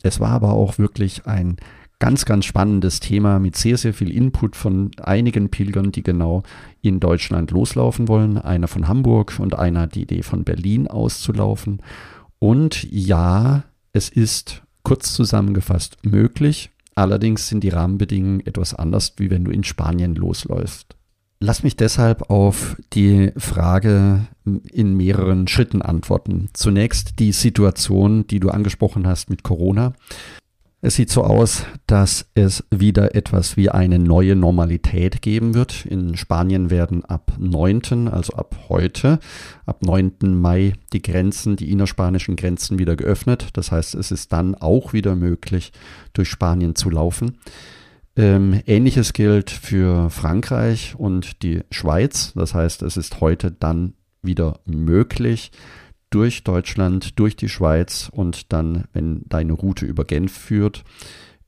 Es 0.02 0.20
war 0.20 0.30
aber 0.30 0.52
auch 0.52 0.78
wirklich 0.78 1.26
ein 1.26 1.56
ganz, 1.98 2.24
ganz 2.24 2.44
spannendes 2.44 3.00
Thema 3.00 3.38
mit 3.38 3.56
sehr, 3.56 3.78
sehr 3.78 3.94
viel 3.94 4.10
Input 4.10 4.56
von 4.56 4.90
einigen 5.00 5.48
Pilgern, 5.48 5.92
die 5.92 6.02
genau 6.02 6.42
in 6.82 7.00
Deutschland 7.00 7.50
loslaufen 7.50 8.08
wollen. 8.08 8.36
Einer 8.36 8.68
von 8.68 8.88
Hamburg 8.88 9.38
und 9.38 9.58
einer 9.58 9.86
die 9.86 10.02
Idee 10.02 10.22
von 10.22 10.44
Berlin 10.44 10.86
auszulaufen. 10.88 11.80
Und 12.38 12.86
ja, 12.90 13.64
es 13.92 14.10
ist 14.10 14.62
kurz 14.82 15.14
zusammengefasst 15.14 15.96
möglich, 16.04 16.70
allerdings 16.94 17.48
sind 17.48 17.64
die 17.64 17.70
Rahmenbedingungen 17.70 18.46
etwas 18.46 18.74
anders, 18.74 19.14
wie 19.16 19.30
wenn 19.30 19.44
du 19.44 19.50
in 19.50 19.64
Spanien 19.64 20.14
losläufst. 20.14 20.96
Lass 21.46 21.62
mich 21.62 21.76
deshalb 21.76 22.30
auf 22.30 22.74
die 22.94 23.30
Frage 23.36 24.20
in 24.72 24.96
mehreren 24.96 25.46
Schritten 25.46 25.82
antworten. 25.82 26.48
Zunächst 26.54 27.18
die 27.18 27.32
Situation, 27.32 28.26
die 28.26 28.40
du 28.40 28.48
angesprochen 28.48 29.06
hast 29.06 29.28
mit 29.28 29.42
Corona. 29.42 29.92
Es 30.80 30.94
sieht 30.94 31.10
so 31.10 31.22
aus, 31.22 31.66
dass 31.86 32.30
es 32.34 32.64
wieder 32.70 33.14
etwas 33.14 33.58
wie 33.58 33.68
eine 33.68 33.98
neue 33.98 34.36
Normalität 34.36 35.20
geben 35.20 35.52
wird. 35.52 35.84
In 35.84 36.16
Spanien 36.16 36.70
werden 36.70 37.04
ab 37.04 37.32
9., 37.38 38.08
also 38.08 38.32
ab 38.32 38.56
heute, 38.70 39.18
ab 39.66 39.84
9. 39.84 40.14
Mai 40.22 40.72
die 40.94 41.02
Grenzen, 41.02 41.56
die 41.56 41.70
innerspanischen 41.70 42.36
Grenzen 42.36 42.78
wieder 42.78 42.96
geöffnet. 42.96 43.48
Das 43.52 43.70
heißt, 43.70 43.96
es 43.96 44.10
ist 44.10 44.32
dann 44.32 44.54
auch 44.54 44.94
wieder 44.94 45.14
möglich, 45.14 45.72
durch 46.14 46.30
Spanien 46.30 46.74
zu 46.74 46.88
laufen. 46.88 47.36
Ähm, 48.16 48.60
Ähnliches 48.66 49.12
gilt 49.12 49.50
für 49.50 50.08
Frankreich 50.10 50.94
und 50.96 51.42
die 51.42 51.62
Schweiz. 51.70 52.32
Das 52.34 52.54
heißt, 52.54 52.82
es 52.82 52.96
ist 52.96 53.20
heute 53.20 53.50
dann 53.50 53.94
wieder 54.22 54.60
möglich, 54.66 55.50
durch 56.10 56.44
Deutschland, 56.44 57.18
durch 57.18 57.34
die 57.34 57.48
Schweiz 57.48 58.08
und 58.12 58.52
dann, 58.52 58.84
wenn 58.92 59.22
deine 59.28 59.52
Route 59.52 59.84
über 59.84 60.04
Genf 60.04 60.32
führt, 60.32 60.84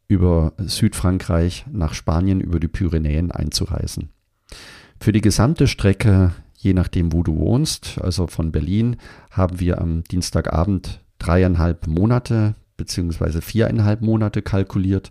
über 0.08 0.54
Südfrankreich 0.58 1.66
nach 1.70 1.94
Spanien, 1.94 2.40
über 2.40 2.58
die 2.58 2.68
Pyrenäen 2.68 3.30
einzureisen. 3.30 4.10
Für 5.00 5.12
die 5.12 5.20
gesamte 5.20 5.68
Strecke, 5.68 6.32
je 6.56 6.74
nachdem, 6.74 7.12
wo 7.12 7.22
du 7.22 7.36
wohnst, 7.36 8.00
also 8.02 8.26
von 8.26 8.50
Berlin, 8.50 8.96
haben 9.30 9.60
wir 9.60 9.80
am 9.80 10.02
Dienstagabend 10.04 11.00
dreieinhalb 11.18 11.86
Monate 11.86 12.56
beziehungsweise 12.76 13.42
viereinhalb 13.42 14.02
Monate 14.02 14.42
kalkuliert. 14.42 15.10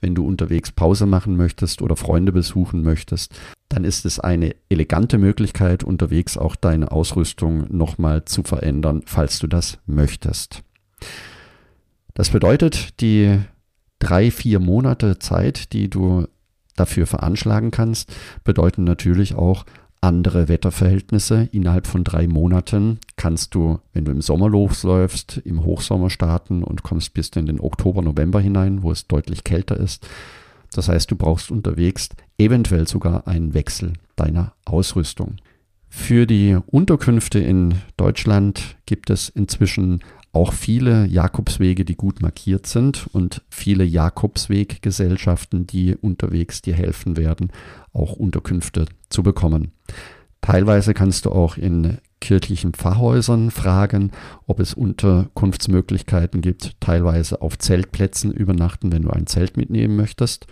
Wenn 0.00 0.14
du 0.14 0.26
unterwegs 0.26 0.72
Pause 0.72 1.06
machen 1.06 1.36
möchtest 1.36 1.80
oder 1.80 1.96
Freunde 1.96 2.32
besuchen 2.32 2.82
möchtest, 2.82 3.34
dann 3.68 3.84
ist 3.84 4.04
es 4.04 4.18
eine 4.18 4.54
elegante 4.68 5.16
Möglichkeit, 5.18 5.84
unterwegs 5.84 6.36
auch 6.36 6.56
deine 6.56 6.90
Ausrüstung 6.90 7.66
nochmal 7.74 8.24
zu 8.24 8.42
verändern, 8.42 9.02
falls 9.06 9.38
du 9.38 9.46
das 9.46 9.78
möchtest. 9.86 10.62
Das 12.14 12.30
bedeutet, 12.30 13.00
die 13.00 13.38
drei, 13.98 14.30
vier 14.30 14.58
Monate 14.58 15.18
Zeit, 15.18 15.72
die 15.72 15.88
du 15.88 16.26
dafür 16.76 17.06
veranschlagen 17.06 17.70
kannst, 17.70 18.12
bedeuten 18.44 18.84
natürlich 18.84 19.34
auch 19.34 19.64
andere 20.00 20.48
Wetterverhältnisse. 20.48 21.48
Innerhalb 21.52 21.86
von 21.86 22.04
drei 22.04 22.26
Monaten 22.26 22.98
kannst 23.22 23.54
du, 23.54 23.78
wenn 23.92 24.04
du 24.04 24.10
im 24.10 24.20
Sommer 24.20 24.48
losläufst, 24.48 25.40
im 25.44 25.62
Hochsommer 25.62 26.10
starten 26.10 26.64
und 26.64 26.82
kommst 26.82 27.14
bis 27.14 27.28
in 27.28 27.46
den 27.46 27.60
Oktober, 27.60 28.02
November 28.02 28.40
hinein, 28.40 28.82
wo 28.82 28.90
es 28.90 29.06
deutlich 29.06 29.44
kälter 29.44 29.76
ist. 29.76 30.08
Das 30.72 30.88
heißt, 30.88 31.08
du 31.08 31.14
brauchst 31.14 31.52
unterwegs 31.52 32.08
eventuell 32.36 32.88
sogar 32.88 33.28
einen 33.28 33.54
Wechsel 33.54 33.92
deiner 34.16 34.54
Ausrüstung. 34.64 35.36
Für 35.88 36.26
die 36.26 36.58
Unterkünfte 36.66 37.38
in 37.38 37.76
Deutschland 37.96 38.76
gibt 38.86 39.08
es 39.08 39.28
inzwischen 39.28 40.00
auch 40.32 40.52
viele 40.52 41.06
Jakobswege, 41.06 41.84
die 41.84 41.94
gut 41.94 42.22
markiert 42.22 42.66
sind 42.66 43.06
und 43.12 43.42
viele 43.50 43.84
Jakobsweggesellschaften, 43.84 45.68
die 45.68 45.94
unterwegs 45.94 46.60
dir 46.60 46.74
helfen 46.74 47.16
werden, 47.16 47.52
auch 47.92 48.14
Unterkünfte 48.14 48.86
zu 49.10 49.22
bekommen. 49.22 49.70
Teilweise 50.40 50.92
kannst 50.92 51.26
du 51.26 51.30
auch 51.30 51.56
in 51.56 51.98
kirchlichen 52.22 52.72
Pfarrhäusern 52.72 53.50
fragen, 53.50 54.12
ob 54.46 54.60
es 54.60 54.72
Unterkunftsmöglichkeiten 54.72 56.40
gibt, 56.40 56.80
teilweise 56.80 57.42
auf 57.42 57.58
Zeltplätzen 57.58 58.32
übernachten, 58.32 58.90
wenn 58.92 59.02
du 59.02 59.10
ein 59.10 59.26
Zelt 59.26 59.58
mitnehmen 59.58 59.96
möchtest, 59.96 60.46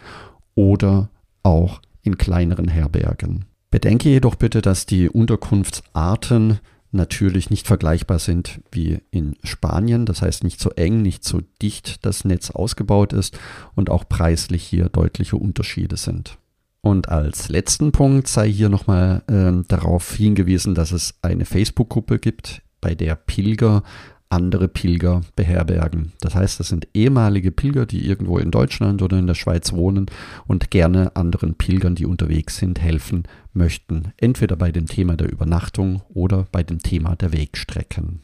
oder 0.54 1.08
auch 1.42 1.80
in 2.02 2.18
kleineren 2.18 2.68
Herbergen. 2.68 3.46
Bedenke 3.70 4.10
jedoch 4.10 4.34
bitte, 4.34 4.60
dass 4.60 4.84
die 4.84 5.08
Unterkunftsarten 5.08 6.58
natürlich 6.92 7.50
nicht 7.50 7.66
vergleichbar 7.66 8.18
sind 8.18 8.60
wie 8.72 8.98
in 9.10 9.36
Spanien. 9.44 10.06
Das 10.06 10.22
heißt 10.22 10.42
nicht 10.42 10.60
so 10.60 10.70
eng, 10.70 11.02
nicht 11.02 11.24
so 11.24 11.40
dicht 11.62 12.04
das 12.04 12.24
Netz 12.24 12.50
ausgebaut 12.50 13.12
ist 13.12 13.38
und 13.74 13.90
auch 13.90 14.08
preislich 14.08 14.64
hier 14.64 14.88
deutliche 14.88 15.36
Unterschiede 15.36 15.96
sind. 15.96 16.36
Und 16.82 17.08
als 17.08 17.48
letzten 17.48 17.92
Punkt 17.92 18.26
sei 18.26 18.50
hier 18.50 18.68
nochmal 18.68 19.22
äh, 19.26 19.64
darauf 19.68 20.14
hingewiesen, 20.14 20.74
dass 20.74 20.92
es 20.92 21.14
eine 21.22 21.44
Facebook-Gruppe 21.44 22.18
gibt, 22.18 22.62
bei 22.80 22.94
der 22.94 23.16
Pilger 23.16 23.82
andere 24.30 24.68
Pilger 24.68 25.22
beherbergen. 25.34 26.12
Das 26.20 26.34
heißt, 26.36 26.60
das 26.60 26.68
sind 26.68 26.86
ehemalige 26.94 27.50
Pilger, 27.50 27.84
die 27.84 28.06
irgendwo 28.06 28.38
in 28.38 28.52
Deutschland 28.52 29.02
oder 29.02 29.18
in 29.18 29.26
der 29.26 29.34
Schweiz 29.34 29.72
wohnen 29.72 30.06
und 30.46 30.70
gerne 30.70 31.14
anderen 31.16 31.54
Pilgern, 31.54 31.96
die 31.96 32.06
unterwegs 32.06 32.56
sind, 32.56 32.80
helfen 32.80 33.24
möchten. 33.52 34.12
Entweder 34.16 34.56
bei 34.56 34.70
dem 34.70 34.86
Thema 34.86 35.16
der 35.16 35.30
Übernachtung 35.30 36.02
oder 36.08 36.46
bei 36.52 36.62
dem 36.62 36.78
Thema 36.78 37.16
der 37.16 37.32
Wegstrecken. 37.32 38.20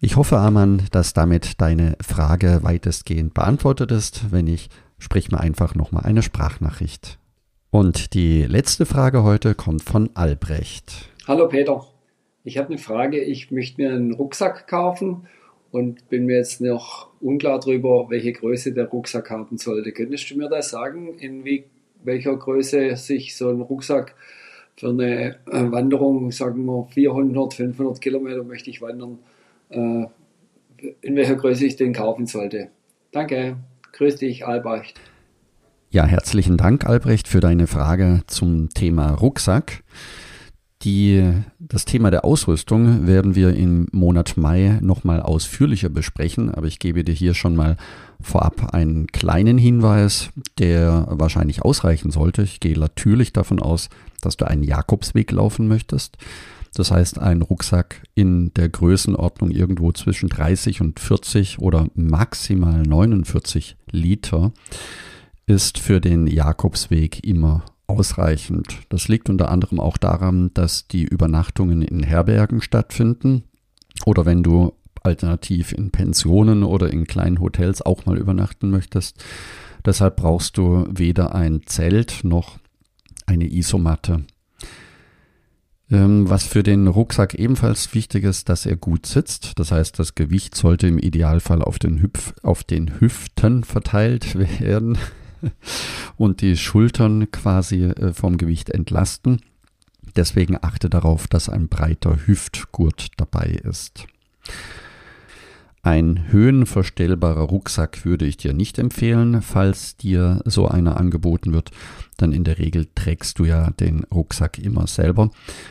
Ich 0.00 0.16
hoffe, 0.16 0.38
Arman, 0.38 0.82
dass 0.90 1.14
damit 1.14 1.60
deine 1.60 1.96
Frage 2.00 2.60
weitestgehend 2.62 3.34
beantwortet 3.34 3.90
ist. 3.90 4.30
Wenn 4.30 4.44
nicht, 4.44 4.70
sprich 4.98 5.30
mir 5.30 5.40
einfach 5.40 5.74
nochmal 5.74 6.04
eine 6.04 6.22
Sprachnachricht. 6.22 7.18
Und 7.70 8.14
die 8.14 8.44
letzte 8.44 8.86
Frage 8.86 9.24
heute 9.24 9.54
kommt 9.54 9.82
von 9.82 10.08
Albrecht. 10.14 11.10
Hallo 11.26 11.48
Peter, 11.48 11.84
ich 12.42 12.56
habe 12.56 12.68
eine 12.68 12.78
Frage. 12.78 13.20
Ich 13.20 13.50
möchte 13.50 13.82
mir 13.82 13.92
einen 13.92 14.14
Rucksack 14.14 14.66
kaufen 14.66 15.26
und 15.70 16.08
bin 16.08 16.24
mir 16.24 16.38
jetzt 16.38 16.62
noch 16.62 17.08
unklar 17.20 17.60
darüber, 17.60 18.08
welche 18.08 18.32
Größe 18.32 18.72
der 18.72 18.86
Rucksack 18.86 19.30
haben 19.30 19.58
sollte. 19.58 19.92
Könntest 19.92 20.30
du 20.30 20.38
mir 20.38 20.48
da 20.48 20.62
sagen, 20.62 21.18
in 21.18 21.44
wie, 21.44 21.64
welcher 22.02 22.34
Größe 22.34 22.96
sich 22.96 23.36
so 23.36 23.50
ein 23.50 23.60
Rucksack 23.60 24.14
für 24.76 24.88
eine 24.88 25.36
äh, 25.50 25.70
Wanderung, 25.70 26.32
sagen 26.32 26.64
wir 26.64 26.86
400, 26.86 27.52
500 27.52 28.00
Kilometer 28.00 28.44
möchte 28.44 28.70
ich 28.70 28.80
wandern, 28.80 29.18
äh, 29.68 30.06
in 31.02 31.16
welcher 31.16 31.36
Größe 31.36 31.66
ich 31.66 31.76
den 31.76 31.92
kaufen 31.92 32.24
sollte? 32.24 32.68
Danke. 33.12 33.56
Grüß 33.92 34.16
dich, 34.16 34.46
Albrecht. 34.46 34.98
Ja, 35.90 36.04
herzlichen 36.04 36.58
Dank, 36.58 36.84
Albrecht, 36.84 37.28
für 37.28 37.40
deine 37.40 37.66
Frage 37.66 38.20
zum 38.26 38.68
Thema 38.68 39.12
Rucksack. 39.12 39.84
Die, 40.82 41.32
das 41.58 41.86
Thema 41.86 42.10
der 42.10 42.26
Ausrüstung 42.26 43.06
werden 43.06 43.34
wir 43.34 43.54
im 43.54 43.86
Monat 43.90 44.36
Mai 44.36 44.80
nochmal 44.82 45.22
ausführlicher 45.22 45.88
besprechen, 45.88 46.54
aber 46.54 46.66
ich 46.66 46.78
gebe 46.78 47.04
dir 47.04 47.14
hier 47.14 47.32
schon 47.32 47.56
mal 47.56 47.78
vorab 48.20 48.74
einen 48.74 49.06
kleinen 49.06 49.56
Hinweis, 49.56 50.28
der 50.58 51.06
wahrscheinlich 51.08 51.62
ausreichen 51.62 52.10
sollte. 52.10 52.42
Ich 52.42 52.60
gehe 52.60 52.78
natürlich 52.78 53.32
davon 53.32 53.58
aus, 53.58 53.88
dass 54.20 54.36
du 54.36 54.46
einen 54.46 54.64
Jakobsweg 54.64 55.32
laufen 55.32 55.68
möchtest. 55.68 56.18
Das 56.74 56.90
heißt, 56.90 57.18
ein 57.18 57.40
Rucksack 57.40 58.02
in 58.14 58.52
der 58.52 58.68
Größenordnung 58.68 59.50
irgendwo 59.50 59.90
zwischen 59.92 60.28
30 60.28 60.82
und 60.82 61.00
40 61.00 61.60
oder 61.60 61.86
maximal 61.94 62.82
49 62.82 63.78
Liter 63.90 64.52
ist 65.48 65.78
für 65.78 66.00
den 66.00 66.26
Jakobsweg 66.26 67.24
immer 67.26 67.64
ausreichend. 67.86 68.80
Das 68.90 69.08
liegt 69.08 69.30
unter 69.30 69.50
anderem 69.50 69.80
auch 69.80 69.96
daran, 69.96 70.52
dass 70.52 70.86
die 70.88 71.04
Übernachtungen 71.04 71.80
in 71.80 72.02
Herbergen 72.02 72.60
stattfinden 72.60 73.44
oder 74.04 74.26
wenn 74.26 74.42
du 74.42 74.74
alternativ 75.02 75.72
in 75.72 75.90
Pensionen 75.90 76.64
oder 76.64 76.92
in 76.92 77.06
kleinen 77.06 77.40
Hotels 77.40 77.80
auch 77.80 78.04
mal 78.04 78.18
übernachten 78.18 78.68
möchtest. 78.68 79.24
Deshalb 79.86 80.16
brauchst 80.16 80.58
du 80.58 80.86
weder 80.90 81.34
ein 81.34 81.62
Zelt 81.64 82.24
noch 82.24 82.58
eine 83.24 83.50
Isomatte. 83.50 84.24
Ähm, 85.90 86.28
was 86.28 86.46
für 86.46 86.62
den 86.62 86.88
Rucksack 86.88 87.32
ebenfalls 87.32 87.94
wichtig 87.94 88.24
ist, 88.24 88.50
dass 88.50 88.66
er 88.66 88.76
gut 88.76 89.06
sitzt. 89.06 89.58
Das 89.58 89.72
heißt, 89.72 89.98
das 89.98 90.14
Gewicht 90.14 90.54
sollte 90.54 90.88
im 90.88 90.98
Idealfall 90.98 91.62
auf 91.62 91.78
den, 91.78 92.02
Hüpf, 92.02 92.34
auf 92.42 92.64
den 92.64 93.00
Hüften 93.00 93.64
verteilt 93.64 94.38
werden 94.60 94.98
und 96.16 96.40
die 96.40 96.56
Schultern 96.56 97.30
quasi 97.30 97.84
äh, 97.84 98.12
vom 98.12 98.36
Gewicht 98.36 98.70
entlasten. 98.70 99.40
Deswegen 100.16 100.56
achte 100.60 100.90
darauf, 100.90 101.26
dass 101.28 101.48
ein 101.48 101.68
breiter 101.68 102.26
Hüftgurt 102.26 103.08
dabei 103.16 103.60
ist. 103.62 104.06
Ein 105.82 106.30
höhenverstellbarer 106.32 107.42
Rucksack 107.42 108.04
würde 108.04 108.26
ich 108.26 108.36
dir 108.36 108.52
nicht 108.52 108.78
empfehlen, 108.78 109.40
falls 109.42 109.96
dir 109.96 110.42
so 110.44 110.66
einer 110.66 110.98
angeboten 110.98 111.52
wird, 111.52 111.70
dann 112.16 112.32
in 112.32 112.44
der 112.44 112.58
Regel 112.58 112.88
trägst 112.94 113.38
du 113.38 113.44
ja 113.44 113.70
den 113.70 114.04
Rucksack 114.12 114.58
immer 114.58 114.86
selber. 114.86 115.30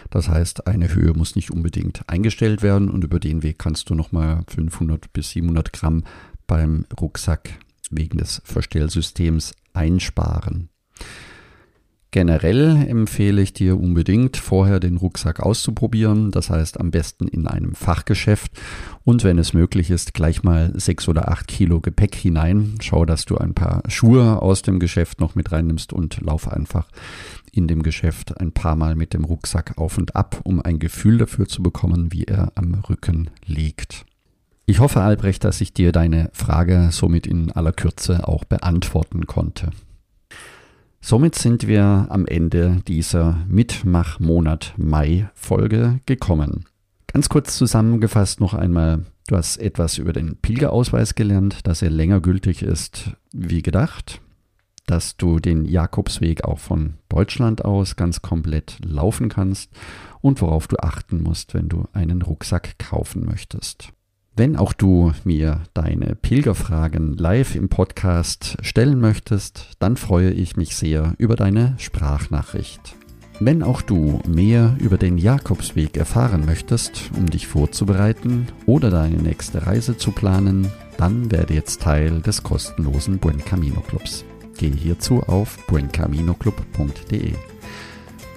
Das 0.10 0.30
heißt, 0.30 0.66
eine 0.66 0.96
Höhe 0.96 1.14
muss 1.14 1.36
nicht 1.36 1.52
unbedingt 1.52 2.02
eingestellt 2.08 2.64
werden 2.64 2.90
und 2.90 3.04
über 3.04 3.20
den 3.20 3.44
Weg 3.44 3.60
kannst 3.60 3.90
du 3.90 3.96
nochmal 3.96 4.44
500 4.48 5.12
bis 5.12 5.32
700 5.32 5.74
Gramm 5.74 6.04
beim 6.48 6.86
Rucksack 7.00 7.50
wegen 7.92 8.18
des 8.18 8.42
Verstellsystems 8.46 9.54
einsparen. 9.74 10.70
Generell 12.12 12.88
empfehle 12.88 13.42
ich 13.42 13.54
dir 13.54 13.78
unbedingt, 13.78 14.38
vorher 14.38 14.80
den 14.80 14.98
Rucksack 14.98 15.42
auszuprobieren, 15.42 16.32
das 16.32 16.50
heißt 16.50 16.80
am 16.80 16.90
besten 16.90 17.28
in 17.28 17.48
einem 17.48 17.76
Fachgeschäft 17.76 18.54
und 19.04 19.24
wenn 19.24 19.38
es 19.38 19.54
möglich 19.54 19.92
ist, 19.92 20.16
gleich 20.16 20.42
mal 20.42 20.72
sechs 20.74 21.08
oder 21.08 21.30
acht 21.30 21.48
Kilo 21.48 21.80
Gepäck 21.80 22.16
hinein. 22.16 22.80
Schau, 22.82 23.06
dass 23.06 23.26
du 23.26 23.38
ein 23.38 23.54
paar 23.54 23.84
Schuhe 23.88 24.42
aus 24.42 24.64
dem 24.64 24.80
Geschäft 24.80 25.20
noch 25.20 25.36
mit 25.36 25.52
reinnimmst 25.52 25.94
und 25.94 26.20
lauf 26.22 26.52
einfach 26.52 26.88
in 27.52 27.68
dem 27.68 27.84
Geschäft 27.84 28.40
ein 28.40 28.52
paar 28.52 28.76
Mal 28.76 28.96
mit 28.96 29.14
dem 29.14 29.24
Rucksack 29.24 29.78
auf 29.78 30.00
und 30.00 30.16
ab, 30.16 30.42
um 30.44 30.60
ein 30.60 30.80
Gefühl 30.80 31.20
dafür 31.20 31.48
zu 31.48 31.62
bekommen, 31.62 32.14
wie 32.14 32.24
er 32.24 32.52
am 32.56 32.74
Rücken 32.74 33.30
liegt. 33.46 34.07
Ich 34.70 34.82
hoffe, 34.82 35.00
Albrecht, 35.00 35.46
dass 35.46 35.62
ich 35.62 35.72
dir 35.72 35.94
deine 35.94 36.30
Frage 36.34 36.90
somit 36.92 37.26
in 37.26 37.54
aller 37.54 37.72
Kürze 37.72 38.28
auch 38.28 38.44
beantworten 38.44 39.26
konnte. 39.26 39.70
Somit 41.00 41.36
sind 41.36 41.68
wir 41.68 42.08
am 42.10 42.26
Ende 42.26 42.82
dieser 42.86 43.46
Mitmachmonat 43.48 44.74
Mai 44.76 45.30
Folge 45.36 46.02
gekommen. 46.06 46.66
Ganz 47.08 47.30
kurz 47.30 47.58
zusammengefasst 47.58 48.42
noch 48.42 48.54
einmal, 48.54 49.06
du 49.30 49.38
hast 49.38 49.56
etwas 49.56 49.98
über 50.00 50.12
den 50.12 50.36
Pilgerausweis 50.36 51.16
gelernt, 51.16 51.66
dass 51.66 51.82
er 51.82 51.90
länger 51.90 52.20
gültig 52.20 52.62
ist 52.62 53.12
wie 53.32 53.62
gedacht, 53.62 54.20
dass 54.86 55.16
du 55.16 55.40
den 55.40 55.64
Jakobsweg 55.64 56.44
auch 56.44 56.60
von 56.60 56.96
Deutschland 57.08 57.64
aus 57.64 57.96
ganz 57.96 58.22
komplett 58.22 58.80
laufen 58.84 59.30
kannst 59.30 59.72
und 60.20 60.42
worauf 60.42 60.68
du 60.68 60.76
achten 60.76 61.24
musst, 61.24 61.54
wenn 61.54 61.70
du 61.70 61.86
einen 61.94 62.22
Rucksack 62.22 62.78
kaufen 62.80 63.24
möchtest. 63.24 63.94
Wenn 64.38 64.56
auch 64.56 64.72
du 64.72 65.14
mir 65.24 65.64
deine 65.74 66.14
Pilgerfragen 66.14 67.18
live 67.18 67.56
im 67.56 67.70
Podcast 67.70 68.58
stellen 68.62 69.00
möchtest, 69.00 69.72
dann 69.80 69.98
freue 69.98 70.30
ich 70.30 70.56
mich 70.56 70.76
sehr 70.76 71.16
über 71.18 71.36
deine 71.36 71.74
Sprachnachricht. 71.80 72.96
Wenn 73.40 73.64
auch 73.64 73.82
du 73.82 74.22
mehr 74.28 74.76
über 74.80 75.00
den 75.00 75.18
Jakobsweg 75.18 75.98
erfahren 75.98 76.46
möchtest, 76.46 77.10
um 77.18 77.28
dich 77.28 77.48
vorzubereiten 77.48 78.46
oder 78.68 78.92
deine 78.92 79.18
nächste 79.18 79.66
Reise 79.66 79.98
zu 79.98 80.12
planen, 80.12 80.72
dann 80.98 81.32
werde 81.32 81.56
jetzt 81.56 81.82
Teil 81.82 82.22
des 82.22 82.44
kostenlosen 82.44 83.18
Buen 83.18 83.44
Camino 83.44 83.82
Clubs. 83.82 84.24
Gehe 84.60 84.70
hierzu 84.70 85.24
auf 85.24 85.58
buencaminoclub.de. 85.66 87.34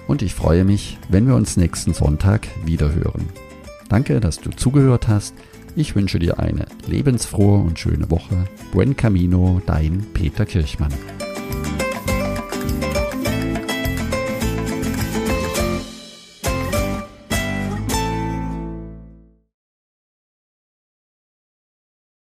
Und 0.07 0.23
ich 0.23 0.33
freue 0.33 0.65
mich, 0.65 0.97
wenn 1.09 1.27
wir 1.27 1.35
uns 1.35 1.57
nächsten 1.57 1.93
Sonntag 1.93 2.47
wiederhören. 2.65 3.29
Danke, 3.87 4.19
dass 4.19 4.39
du 4.39 4.49
zugehört 4.49 5.07
hast. 5.07 5.35
Ich 5.75 5.95
wünsche 5.95 6.19
dir 6.19 6.39
eine 6.39 6.65
lebensfrohe 6.87 7.59
und 7.59 7.79
schöne 7.79 8.09
Woche. 8.09 8.45
Buen 8.73 8.95
Camino, 8.97 9.61
dein 9.65 10.05
Peter 10.13 10.45
Kirchmann. 10.45 10.91